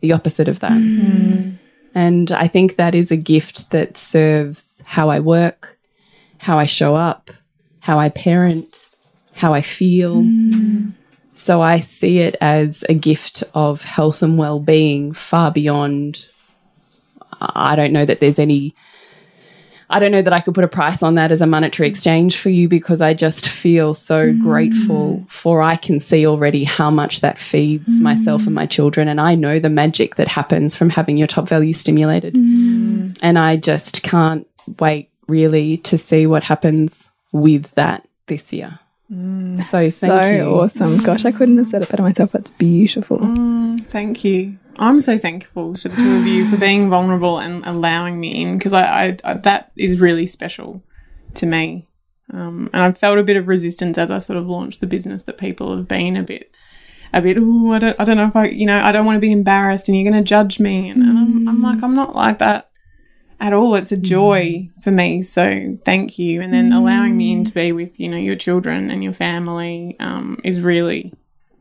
[0.00, 0.72] the opposite of that.
[0.72, 1.56] Mm.
[1.94, 5.78] And I think that is a gift that serves how I work,
[6.38, 7.30] how I show up,
[7.80, 8.86] how I parent,
[9.34, 10.22] how I feel.
[11.36, 16.28] So I see it as a gift of health and well being far beyond.
[17.40, 18.74] I don't know that there's any.
[19.88, 22.38] I don't know that I could put a price on that as a monetary exchange
[22.38, 24.40] for you because I just feel so mm.
[24.40, 28.02] grateful for I can see already how much that feeds mm.
[28.02, 29.06] myself and my children.
[29.06, 32.34] And I know the magic that happens from having your top value stimulated.
[32.34, 33.16] Mm.
[33.22, 34.44] And I just can't
[34.80, 38.80] wait really to see what happens with that this year.
[39.12, 40.42] Mm, so thank so you.
[40.42, 40.98] awesome.
[40.98, 41.04] Mm.
[41.04, 42.32] Gosh, I couldn't have said it better myself.
[42.32, 43.18] That's beautiful.
[43.18, 44.58] Mm, thank you.
[44.78, 48.58] I'm so thankful to the two of you for being vulnerable and allowing me in
[48.58, 50.82] because I, I, I that is really special
[51.34, 51.88] to me.
[52.32, 55.22] Um, and I've felt a bit of resistance as I sort of launched the business
[55.24, 56.52] that people have been a bit,
[57.12, 57.36] a bit.
[57.40, 59.30] Oh, I don't, I don't know if I, you know, I don't want to be
[59.30, 60.90] embarrassed and you're going to judge me.
[60.90, 62.70] And, and I'm, I'm like, I'm not like that
[63.40, 63.74] at all.
[63.74, 64.82] It's a joy mm.
[64.82, 65.22] for me.
[65.22, 66.40] So thank you.
[66.40, 67.54] And then allowing me in to mm.
[67.54, 71.12] be with, you know, your children and your family um, is really,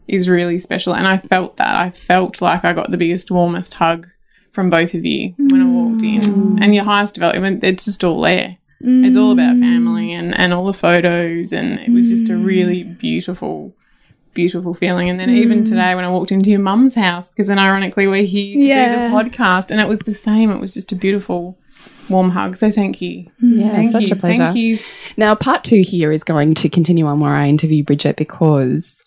[0.07, 0.95] is really special.
[0.95, 1.75] And I felt that.
[1.75, 4.07] I felt like I got the biggest, warmest hug
[4.51, 6.21] from both of you when I walked in.
[6.21, 6.63] Mm.
[6.63, 8.53] And your highest development, it's just all there.
[8.87, 11.51] It's all about family and, and all the photos.
[11.53, 13.75] And it was just a really beautiful,
[14.35, 15.09] beautiful feeling.
[15.09, 18.25] And then even today when I walked into your mum's house, because then ironically we're
[18.25, 19.07] here to Yeah.
[19.07, 20.51] do the podcast, and it was the same.
[20.51, 21.57] It was just a beautiful,
[22.09, 22.55] warm hug.
[22.55, 23.25] So thank you.
[23.41, 23.61] Mm.
[23.61, 24.13] Yeah, Thank such you.
[24.13, 24.45] a pleasure.
[24.45, 24.77] Thank you.
[25.17, 29.03] Now, part two here is going to continue on where I interview Bridget because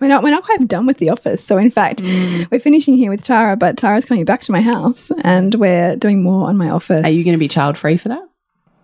[0.00, 1.44] We're not we're not quite done with the office.
[1.44, 2.50] So in fact, mm.
[2.50, 6.22] we're finishing here with Tara, but Tara's coming back to my house and we're doing
[6.22, 7.02] more on my office.
[7.02, 8.22] are you going to be child free for that?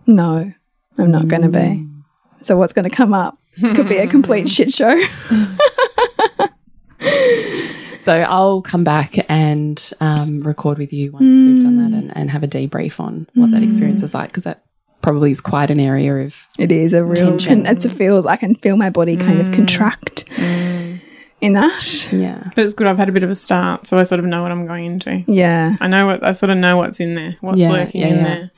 [0.07, 0.51] No,
[0.97, 1.59] I'm not going to be.
[1.59, 2.03] Mm.
[2.41, 4.99] So what's going to come up could be a complete shit show.
[8.09, 12.13] So I'll come back and um, record with you once we've done that and, mm.
[12.15, 14.05] and have a debrief on what that experience mm.
[14.05, 14.63] is like because that
[15.03, 17.37] probably is quite an area of It is a real.
[17.37, 17.65] Tension.
[17.65, 18.25] Con- it feels.
[18.25, 19.53] I can feel my body kind of mm.
[19.53, 20.25] contract
[21.39, 22.09] in that.
[22.11, 22.49] yeah.
[22.55, 22.87] But it's good.
[22.87, 24.85] I've had a bit of a start, so I sort of know what I'm going
[24.85, 25.23] into.
[25.27, 25.75] Yeah.
[25.79, 28.15] I know what I sort of know what's in there, what's Yeah, lurking yeah, in
[28.15, 28.23] yeah.
[28.23, 28.51] there.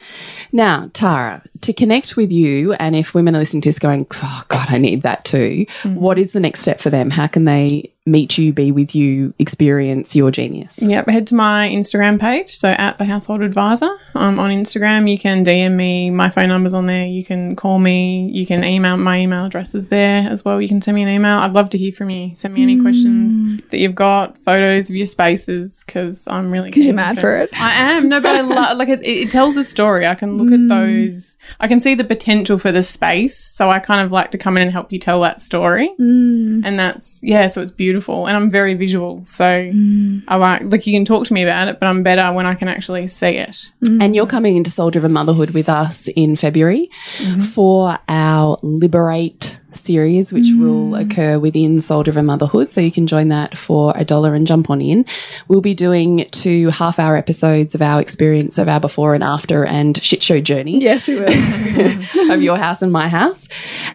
[0.53, 4.43] Now, Tara, to connect with you, and if women are listening to this going, oh,
[4.47, 7.09] God, I need that too, what is the next step for them?
[7.09, 10.79] How can they meet you, be with you, experience your genius?
[10.81, 12.55] Yep, head to my Instagram page.
[12.55, 16.09] So at the Household Advisor um, on Instagram, you can DM me.
[16.09, 17.05] My phone number's on there.
[17.05, 18.29] You can call me.
[18.31, 18.97] You can email.
[18.97, 20.59] My email address is there as well.
[20.61, 21.37] You can send me an email.
[21.37, 22.35] I'd love to hear from you.
[22.35, 22.81] Send me any mm.
[22.81, 27.21] questions that you've got, photos of your spaces, because I'm really Because you're mad to-
[27.21, 27.49] for it.
[27.53, 28.09] I am.
[28.09, 30.07] No, but I love like it, it tells a story.
[30.07, 30.69] I can look at mm.
[30.69, 31.37] those.
[31.59, 33.37] I can see the potential for the space.
[33.37, 35.93] So I kind of like to come in and help you tell that story.
[35.99, 36.61] Mm.
[36.65, 37.47] And that's yeah.
[37.47, 37.90] So it's beautiful.
[37.91, 39.21] Beautiful and I'm very visual.
[39.25, 40.23] So mm.
[40.27, 42.55] I like like you can talk to me about it, but I'm better when I
[42.55, 43.71] can actually see it.
[43.85, 44.01] Mm.
[44.01, 47.41] And you're coming into Soul Driven Motherhood with us in February mm-hmm.
[47.41, 51.01] for our Liberate series, which will mm.
[51.01, 52.71] occur within Soul Driven Motherhood.
[52.71, 55.05] So you can join that for a dollar and jump on in.
[55.47, 59.65] We'll be doing two half hour episodes of our experience of our before and after
[59.65, 61.27] and shit show journey Yes, we will.
[62.31, 63.47] of your house and my house.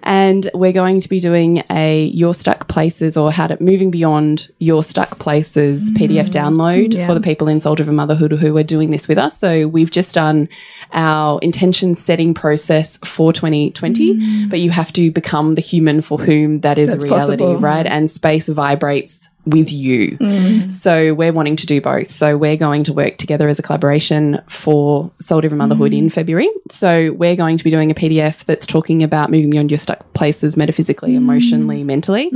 [0.02, 4.48] And we're going to be doing a Your Stuck Places or how to moving beyond
[4.58, 5.96] your stuck places mm.
[5.96, 7.06] PDF download Yeah.
[7.06, 9.38] for the people in Soul Driven Motherhood who are doing this with us.
[9.38, 10.48] So we've just done
[10.92, 14.50] our intention setting process for 2020, mm.
[14.50, 17.60] but you have to become the human for whom that is That's a reality, possible.
[17.60, 17.86] right?
[17.86, 20.18] And space vibrates with you.
[20.18, 20.70] Mm.
[20.70, 22.10] So we're wanting to do both.
[22.10, 26.12] So we're going to work together as a collaboration for Soul Driven Motherhood in mm.
[26.12, 26.50] February.
[26.70, 30.12] So we're going to be doing a PDF that's talking about moving beyond your stuck
[30.14, 31.18] places metaphysically, mm.
[31.18, 32.30] emotionally, mentally.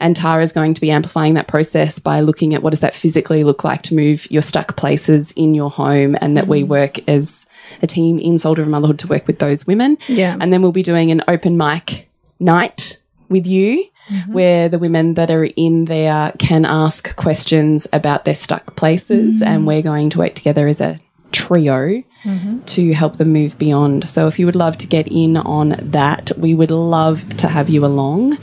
[0.00, 2.94] And Tara is going to be amplifying that process by looking at what does that
[2.94, 7.08] physically look like to move your stuck places in your home and that we work
[7.08, 7.46] as
[7.80, 9.96] a team in Soul Driven Motherhood to work with those women.
[10.08, 10.36] Yeah.
[10.38, 12.09] And then we'll be doing an open mic
[12.40, 14.32] night with you mm-hmm.
[14.32, 19.48] where the women that are in there can ask questions about their stuck places mm-hmm.
[19.48, 20.98] and we're going to work together as a
[21.32, 22.60] trio mm-hmm.
[22.60, 24.08] to help them move beyond.
[24.08, 27.70] So if you would love to get in on that, we would love to have
[27.70, 28.38] you along.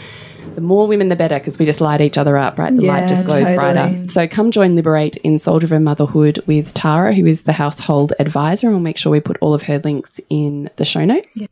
[0.55, 2.75] The more women, the better, because we just light each other up, right?
[2.75, 3.57] The light just glows totally.
[3.57, 4.09] brighter.
[4.09, 8.67] So come join Liberate in Soul Driven Motherhood with Tara, who is the household advisor,
[8.67, 11.47] and we'll make sure we put all of her links in the show notes.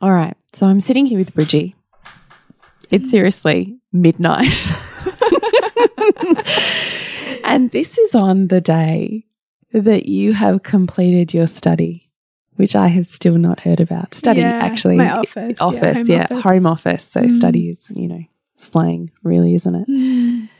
[0.00, 0.36] All right.
[0.52, 1.74] So I'm sitting here with Bridgie.
[2.90, 4.54] It's seriously midnight.
[7.44, 9.24] and this is on the day
[9.72, 12.02] that you have completed your study,
[12.56, 14.14] which I have still not heard about.
[14.14, 14.96] Study, Yeah, actually.
[14.96, 16.26] my office, yeah, Office, home yeah.
[16.30, 16.42] office.
[16.42, 17.04] Home office.
[17.04, 17.30] So mm.
[17.30, 18.22] study is, you know,
[18.56, 20.48] slang, really, isn't it?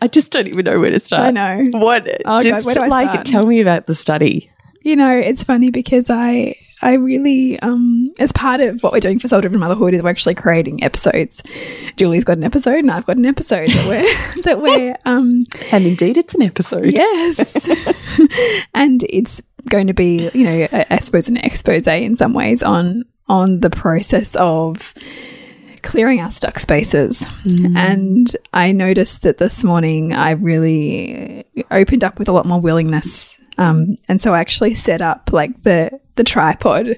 [0.00, 1.28] I just don't even know where to start.
[1.28, 1.64] I know.
[1.72, 2.06] What?
[2.06, 4.50] Oh, God, just I like tell me about the study.
[4.82, 9.18] You know, it's funny because I I really um as part of what we're doing
[9.18, 11.42] for Soul Driven Motherhood is we're actually creating episodes.
[11.96, 15.86] Julie's got an episode and I've got an episode that we're that we're um And
[15.86, 16.92] indeed, it's an episode.
[16.92, 17.68] yes.
[18.74, 22.62] and it's going to be, you know, I, I suppose an expose in some ways
[22.62, 24.94] on on the process of
[25.82, 27.24] clearing our stuck spaces.
[27.76, 33.38] And I noticed that this morning I really opened up with a lot more willingness.
[33.58, 36.96] Um, and so I actually set up like the the tripod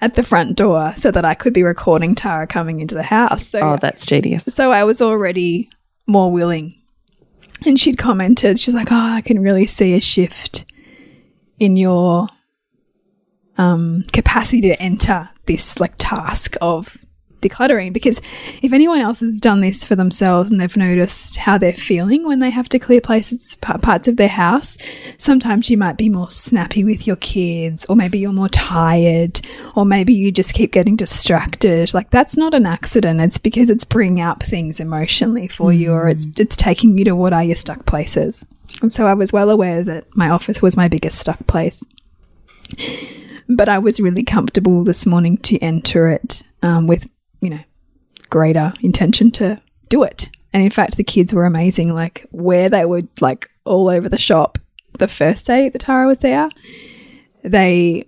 [0.00, 3.46] at the front door so that I could be recording Tara coming into the house.
[3.46, 4.44] So Oh, that's genius.
[4.44, 5.70] so I was already
[6.06, 6.74] more willing.
[7.66, 10.64] And she'd commented, she's like, Oh, I can really see a shift
[11.58, 12.28] in your
[13.56, 16.96] um, capacity to enter this like task of
[17.40, 17.92] decluttering.
[17.92, 18.20] Because
[18.62, 22.38] if anyone else has done this for themselves and they've noticed how they're feeling when
[22.38, 24.78] they have to clear places, parts of their house,
[25.18, 29.40] sometimes you might be more snappy with your kids, or maybe you're more tired,
[29.74, 31.94] or maybe you just keep getting distracted.
[31.94, 33.20] Like that's not an accident.
[33.20, 37.16] It's because it's bringing up things emotionally for you, or it's it's taking you to
[37.16, 38.44] what are your stuck places.
[38.82, 41.82] And so I was well aware that my office was my biggest stuck place.
[43.48, 47.08] But I was really comfortable this morning to enter it um, with,
[47.40, 47.60] you know,
[48.30, 50.30] greater intention to do it.
[50.52, 51.94] And in fact, the kids were amazing.
[51.94, 54.58] Like where they were like all over the shop
[54.98, 56.48] the first day that Tara was there,
[57.42, 58.04] they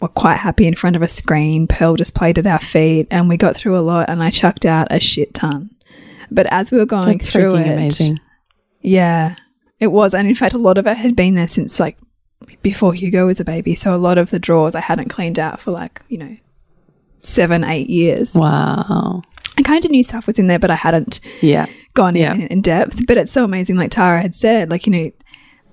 [0.00, 1.66] were quite happy in front of a screen.
[1.66, 4.08] Pearl just played at our feet, and we got through a lot.
[4.08, 5.70] And I chucked out a shit ton.
[6.30, 8.20] But as we were going That's through it, amazing.
[8.80, 9.36] yeah,
[9.80, 10.14] it was.
[10.14, 11.96] And in fact, a lot of it had been there since like
[12.62, 13.74] before Hugo was a baby.
[13.74, 16.36] So a lot of the drawers I hadn't cleaned out for like, you know,
[17.20, 18.34] seven, eight years.
[18.34, 19.22] Wow.
[19.56, 21.66] I kind of knew stuff was in there, but I hadn't Yeah.
[21.94, 22.34] gone Yeah.
[22.34, 23.06] in in depth.
[23.06, 25.10] But it's so amazing, like Tara had said, like, you know,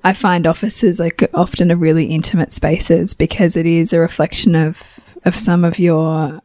[0.03, 4.99] I find offices like often are really intimate spaces because it is a reflection of
[5.23, 6.41] of some of your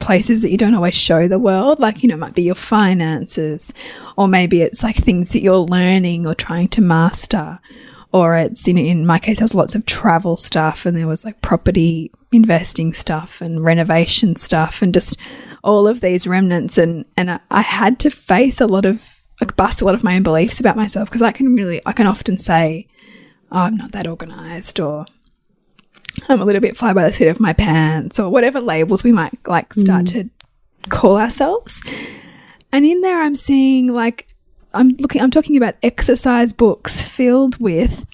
[0.00, 1.80] places that you don't always show the world.
[1.80, 3.72] Like, you know, it might be your finances,
[4.16, 7.58] or maybe it's like things that you're learning or trying to master.
[8.12, 11.24] Or it's in in my case, there was lots of travel stuff and there was
[11.24, 15.18] like property investing stuff and renovation stuff and just
[15.62, 19.56] all of these remnants and and I, I had to face a lot of like
[19.56, 22.06] bust a lot of my own beliefs about myself because I can really I can
[22.06, 22.86] often say
[23.52, 25.06] oh, I'm not that organized or
[26.28, 29.12] I'm a little bit fly by the seat of my pants or whatever labels we
[29.12, 30.12] might like start mm.
[30.12, 30.30] to
[30.88, 31.82] call ourselves.
[32.72, 34.28] And in there I'm seeing like
[34.76, 38.04] I'm looking I'm talking about exercise books filled with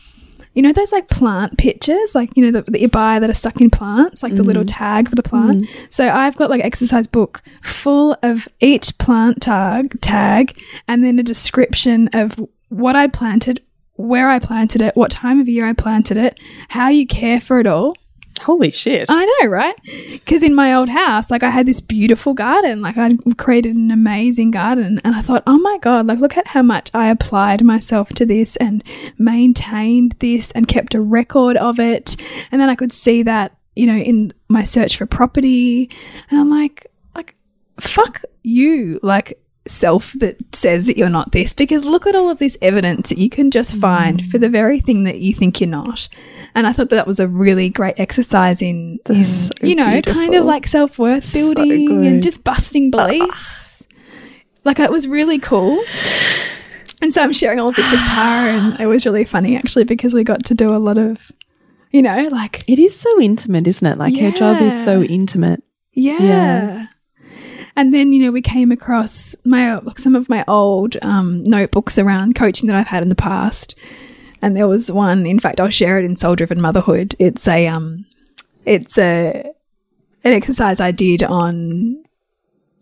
[0.55, 3.35] you know those like plant pictures, like you know that, that you buy that are
[3.35, 4.79] stuck in plants, like the little mm-hmm.
[4.79, 5.63] tag of the plant.
[5.63, 5.85] Mm-hmm.
[5.89, 11.23] So I've got like exercise book full of each plant tag tag, and then a
[11.23, 12.39] description of
[12.69, 13.63] what I planted,
[13.95, 16.39] where I planted it, what time of year I planted it,
[16.69, 17.97] how you care for it all.
[18.43, 19.07] Holy shit.
[19.09, 19.75] I know, right?
[20.11, 23.91] Because in my old house, like I had this beautiful garden, like I created an
[23.91, 27.65] amazing garden, and I thought, oh my god, like look at how much I applied
[27.65, 28.83] myself to this and
[29.19, 32.17] maintained this and kept a record of it,
[32.51, 35.91] and then I could see that, you know, in my search for property,
[36.31, 37.37] and I'm like, like,
[37.81, 42.39] fuck you, like self that says that you're not this because look at all of
[42.39, 44.31] this evidence that you can just find mm.
[44.31, 46.09] for the very thing that you think you're not
[46.55, 50.03] and i thought that that was a really great exercise in, in so you know
[50.03, 52.07] kind of like self-worth building good.
[52.07, 53.07] and just busting ah.
[53.07, 53.85] beliefs
[54.65, 55.79] like it was really cool
[57.01, 59.85] and so i'm sharing all of this with tara and it was really funny actually
[59.85, 61.31] because we got to do a lot of
[61.93, 63.99] you know like It is so intimate, isn't it?
[63.99, 65.63] Like her job is so intimate.
[65.93, 66.23] Yeah.
[66.23, 66.87] Yeah.
[67.75, 72.35] And then, you know, we came across my some of my old um, notebooks around
[72.35, 73.75] coaching that I've had in the past.
[74.43, 77.15] And there was one, in fact, I'll share it in Soul Driven Motherhood.
[77.19, 78.07] It's a um
[78.67, 79.53] it's a
[80.25, 82.05] an exercise I did on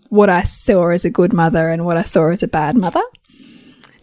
[0.09, 3.03] what I saw as a good mother and what I saw as a bad mother.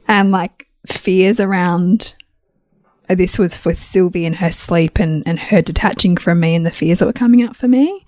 [0.08, 2.16] And like fears around
[3.16, 6.72] this was with Sylvie and her sleep and, and her detaching from me and the
[6.72, 8.06] fears that were coming up for me.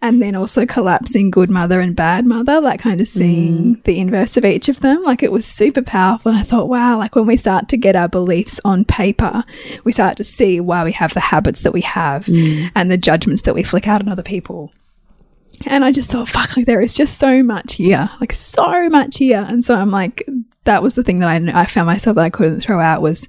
[0.00, 3.84] And then also collapsing good mother and bad mother, like kind of seeing mm.
[3.84, 5.02] the inverse of each of them.
[5.02, 6.30] Like it was super powerful.
[6.30, 9.42] And I thought, wow, like when we start to get our beliefs on paper,
[9.84, 12.70] we start to see why we have the habits that we have mm.
[12.74, 14.72] and the judgments that we flick out on other people.
[15.66, 19.18] And I just thought, fuck, like there is just so much here, like so much
[19.18, 19.46] here.
[19.48, 20.26] And so I'm like,
[20.64, 23.28] that was the thing that I, I found myself that I couldn't throw out was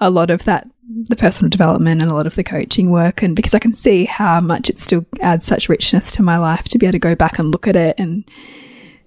[0.00, 3.22] a lot of that, the personal development and a lot of the coaching work.
[3.22, 6.64] And because I can see how much it still adds such richness to my life
[6.64, 7.96] to be able to go back and look at it.
[7.98, 8.24] And,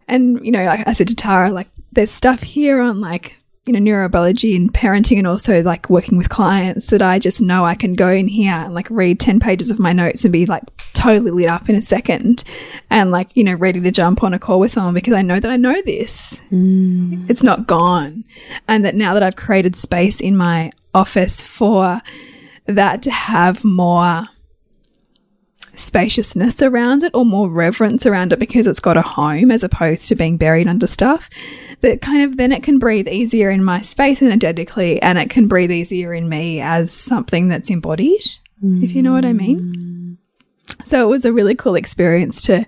[0.07, 3.73] and, you know, like I said to Tara, like there's stuff here on like, you
[3.73, 7.75] know, neurobiology and parenting and also like working with clients that I just know I
[7.75, 10.63] can go in here and like read 10 pages of my notes and be like
[10.93, 12.43] totally lit up in a second
[12.89, 15.39] and like, you know, ready to jump on a call with someone because I know
[15.39, 16.41] that I know this.
[16.51, 17.29] Mm.
[17.29, 18.23] It's not gone.
[18.67, 22.01] And that now that I've created space in my office for
[22.65, 24.23] that to have more
[25.75, 30.07] spaciousness around it or more reverence around it because it's got a home as opposed
[30.07, 31.29] to being buried under stuff
[31.81, 35.47] that kind of then it can breathe easier in my space energetically and it can
[35.47, 38.25] breathe easier in me as something that's embodied
[38.63, 39.57] if you know what i mean.
[39.57, 39.91] Hmm.
[40.83, 42.65] So it was a really cool experience to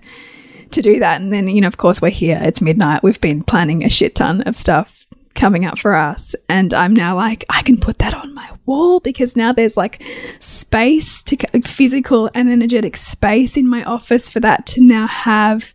[0.70, 1.20] to do that.
[1.20, 2.40] And then you know of course we're here.
[2.42, 3.02] It's midnight.
[3.02, 5.03] We've been planning a shit ton of stuff
[5.34, 6.34] coming up for us.
[6.48, 10.02] And i'm now like i can put that on my wall because now there's like
[10.38, 15.74] space to physical and energetic space in my office for that to now have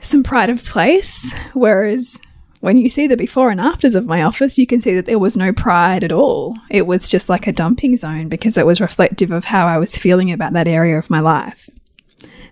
[0.00, 1.32] some pride of place.
[1.54, 2.20] Whereas
[2.60, 5.18] when you see the before and afters of my office you can see that there
[5.18, 6.56] was no pride at all.
[6.70, 9.98] It was just like a dumping zone because it was reflective of how i was
[9.98, 11.68] feeling about that area of my life.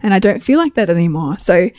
[0.03, 1.39] And i don't feel like that anymore.
[1.39, 1.71] So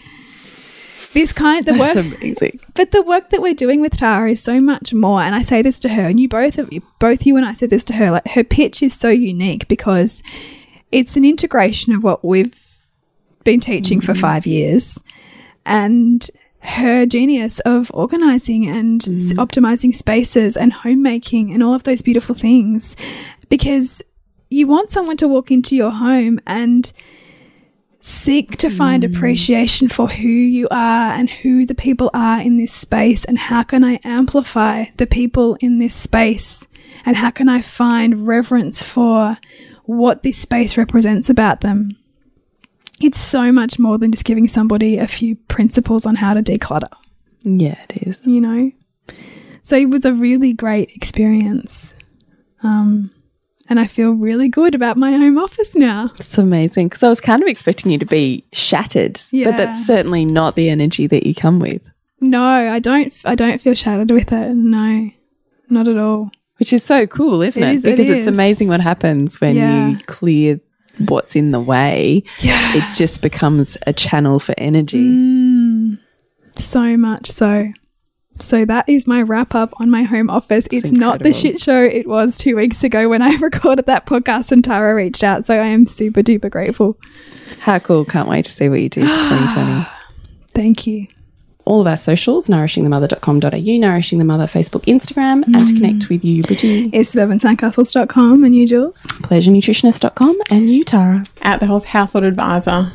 [1.14, 2.60] this kind the work amazing.
[2.74, 5.22] but the work that we're doing with Tara is so much more.
[5.22, 7.54] And I say this to her, and you both of you, both you and I
[7.54, 8.12] said this to her.
[8.12, 10.24] Like her pitch is so unique because
[10.92, 12.60] it's an integration of what we've
[13.44, 14.22] been teaching for mm-hmm.
[14.22, 15.00] five years,
[15.66, 19.40] and her genius of organizing and s- mm-hmm.
[19.40, 22.96] optimizing spaces and homemaking and all of those beautiful things.
[23.50, 24.02] Because
[24.50, 26.92] you want someone to walk into your home and
[28.06, 32.74] seek to find appreciation for who you are and who the people are in this
[32.74, 36.68] space and how can I amplify the people in this space
[37.06, 39.38] and how can I find reverence for
[39.86, 41.96] what this space represents about them.
[43.02, 46.92] It's so much more than just giving somebody a few principles on how to declutter,
[47.42, 48.28] Yeah, it is.
[48.28, 48.72] you know?
[49.62, 51.96] So it was a really great experience.
[52.64, 53.12] Um,
[53.70, 56.12] and I feel really good about my home office now.
[56.20, 59.46] It's amazing because I was kind of expecting you to be shattered, Yeah.
[59.52, 61.90] but that's certainly not the energy that you come with,
[62.22, 63.14] No, I don't.
[63.26, 64.54] I don't feel shattered with it.
[64.56, 65.10] No,
[65.70, 66.32] not at all.
[66.58, 67.76] which is so cool, isn't It it?
[67.76, 68.34] is, it because it's is.
[68.34, 69.90] amazing what happens when Yeah.
[69.90, 70.60] you clear
[71.08, 72.24] what's in the way.
[72.42, 75.00] Yeah, It just becomes a channel for energy.
[75.10, 75.98] Mm.
[76.56, 77.74] so much so.
[78.40, 80.68] So that is my wrap up on my home office.
[80.72, 84.52] It's, not the shit show it was two weeks ago when I recorded that podcast
[84.52, 85.46] and Tara reached out.
[85.46, 86.98] So I am super duper grateful.
[87.60, 88.06] How cool!
[88.06, 89.88] Can't wait to see what you do for 2020.
[90.50, 91.08] Thank you.
[91.66, 95.78] all of our socials, nourishingthemother.com.au, Nourishing the Mother Facebook, Instagram, and to mm.
[95.78, 99.06] connect with you, Bridgie, It's suburbansandcastles.com and you, Jules.
[99.08, 101.24] pleasurenutritionist.com, and you, Tara.
[101.42, 102.92] At the Horse Household Advisor.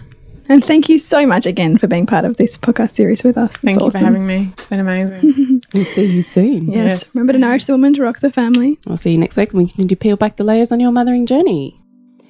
[0.49, 3.57] And thank you so much again for being part of this podcast series with us.
[3.59, 4.51] Thank It's you for having me.
[4.53, 5.63] It's been amazing.
[5.75, 6.67] We'll see you soon.
[6.69, 6.77] Yes.
[7.05, 7.15] Yes.
[7.15, 8.79] Remember to nourish the woman to rock the family.
[8.87, 10.93] We'll see you next week when we continue to peel back the layers on your
[10.93, 11.79] mothering journey.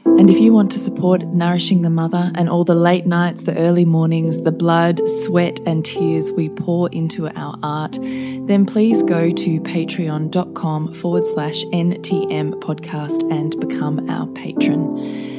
[0.04, 3.56] And if you want to support Nourishing the Mother and all the late nights, the
[3.56, 9.30] early mornings, the blood, sweat, and tears we pour into our art, then please go
[9.30, 15.37] to patreon.com forward slash NTM podcast and become our patron.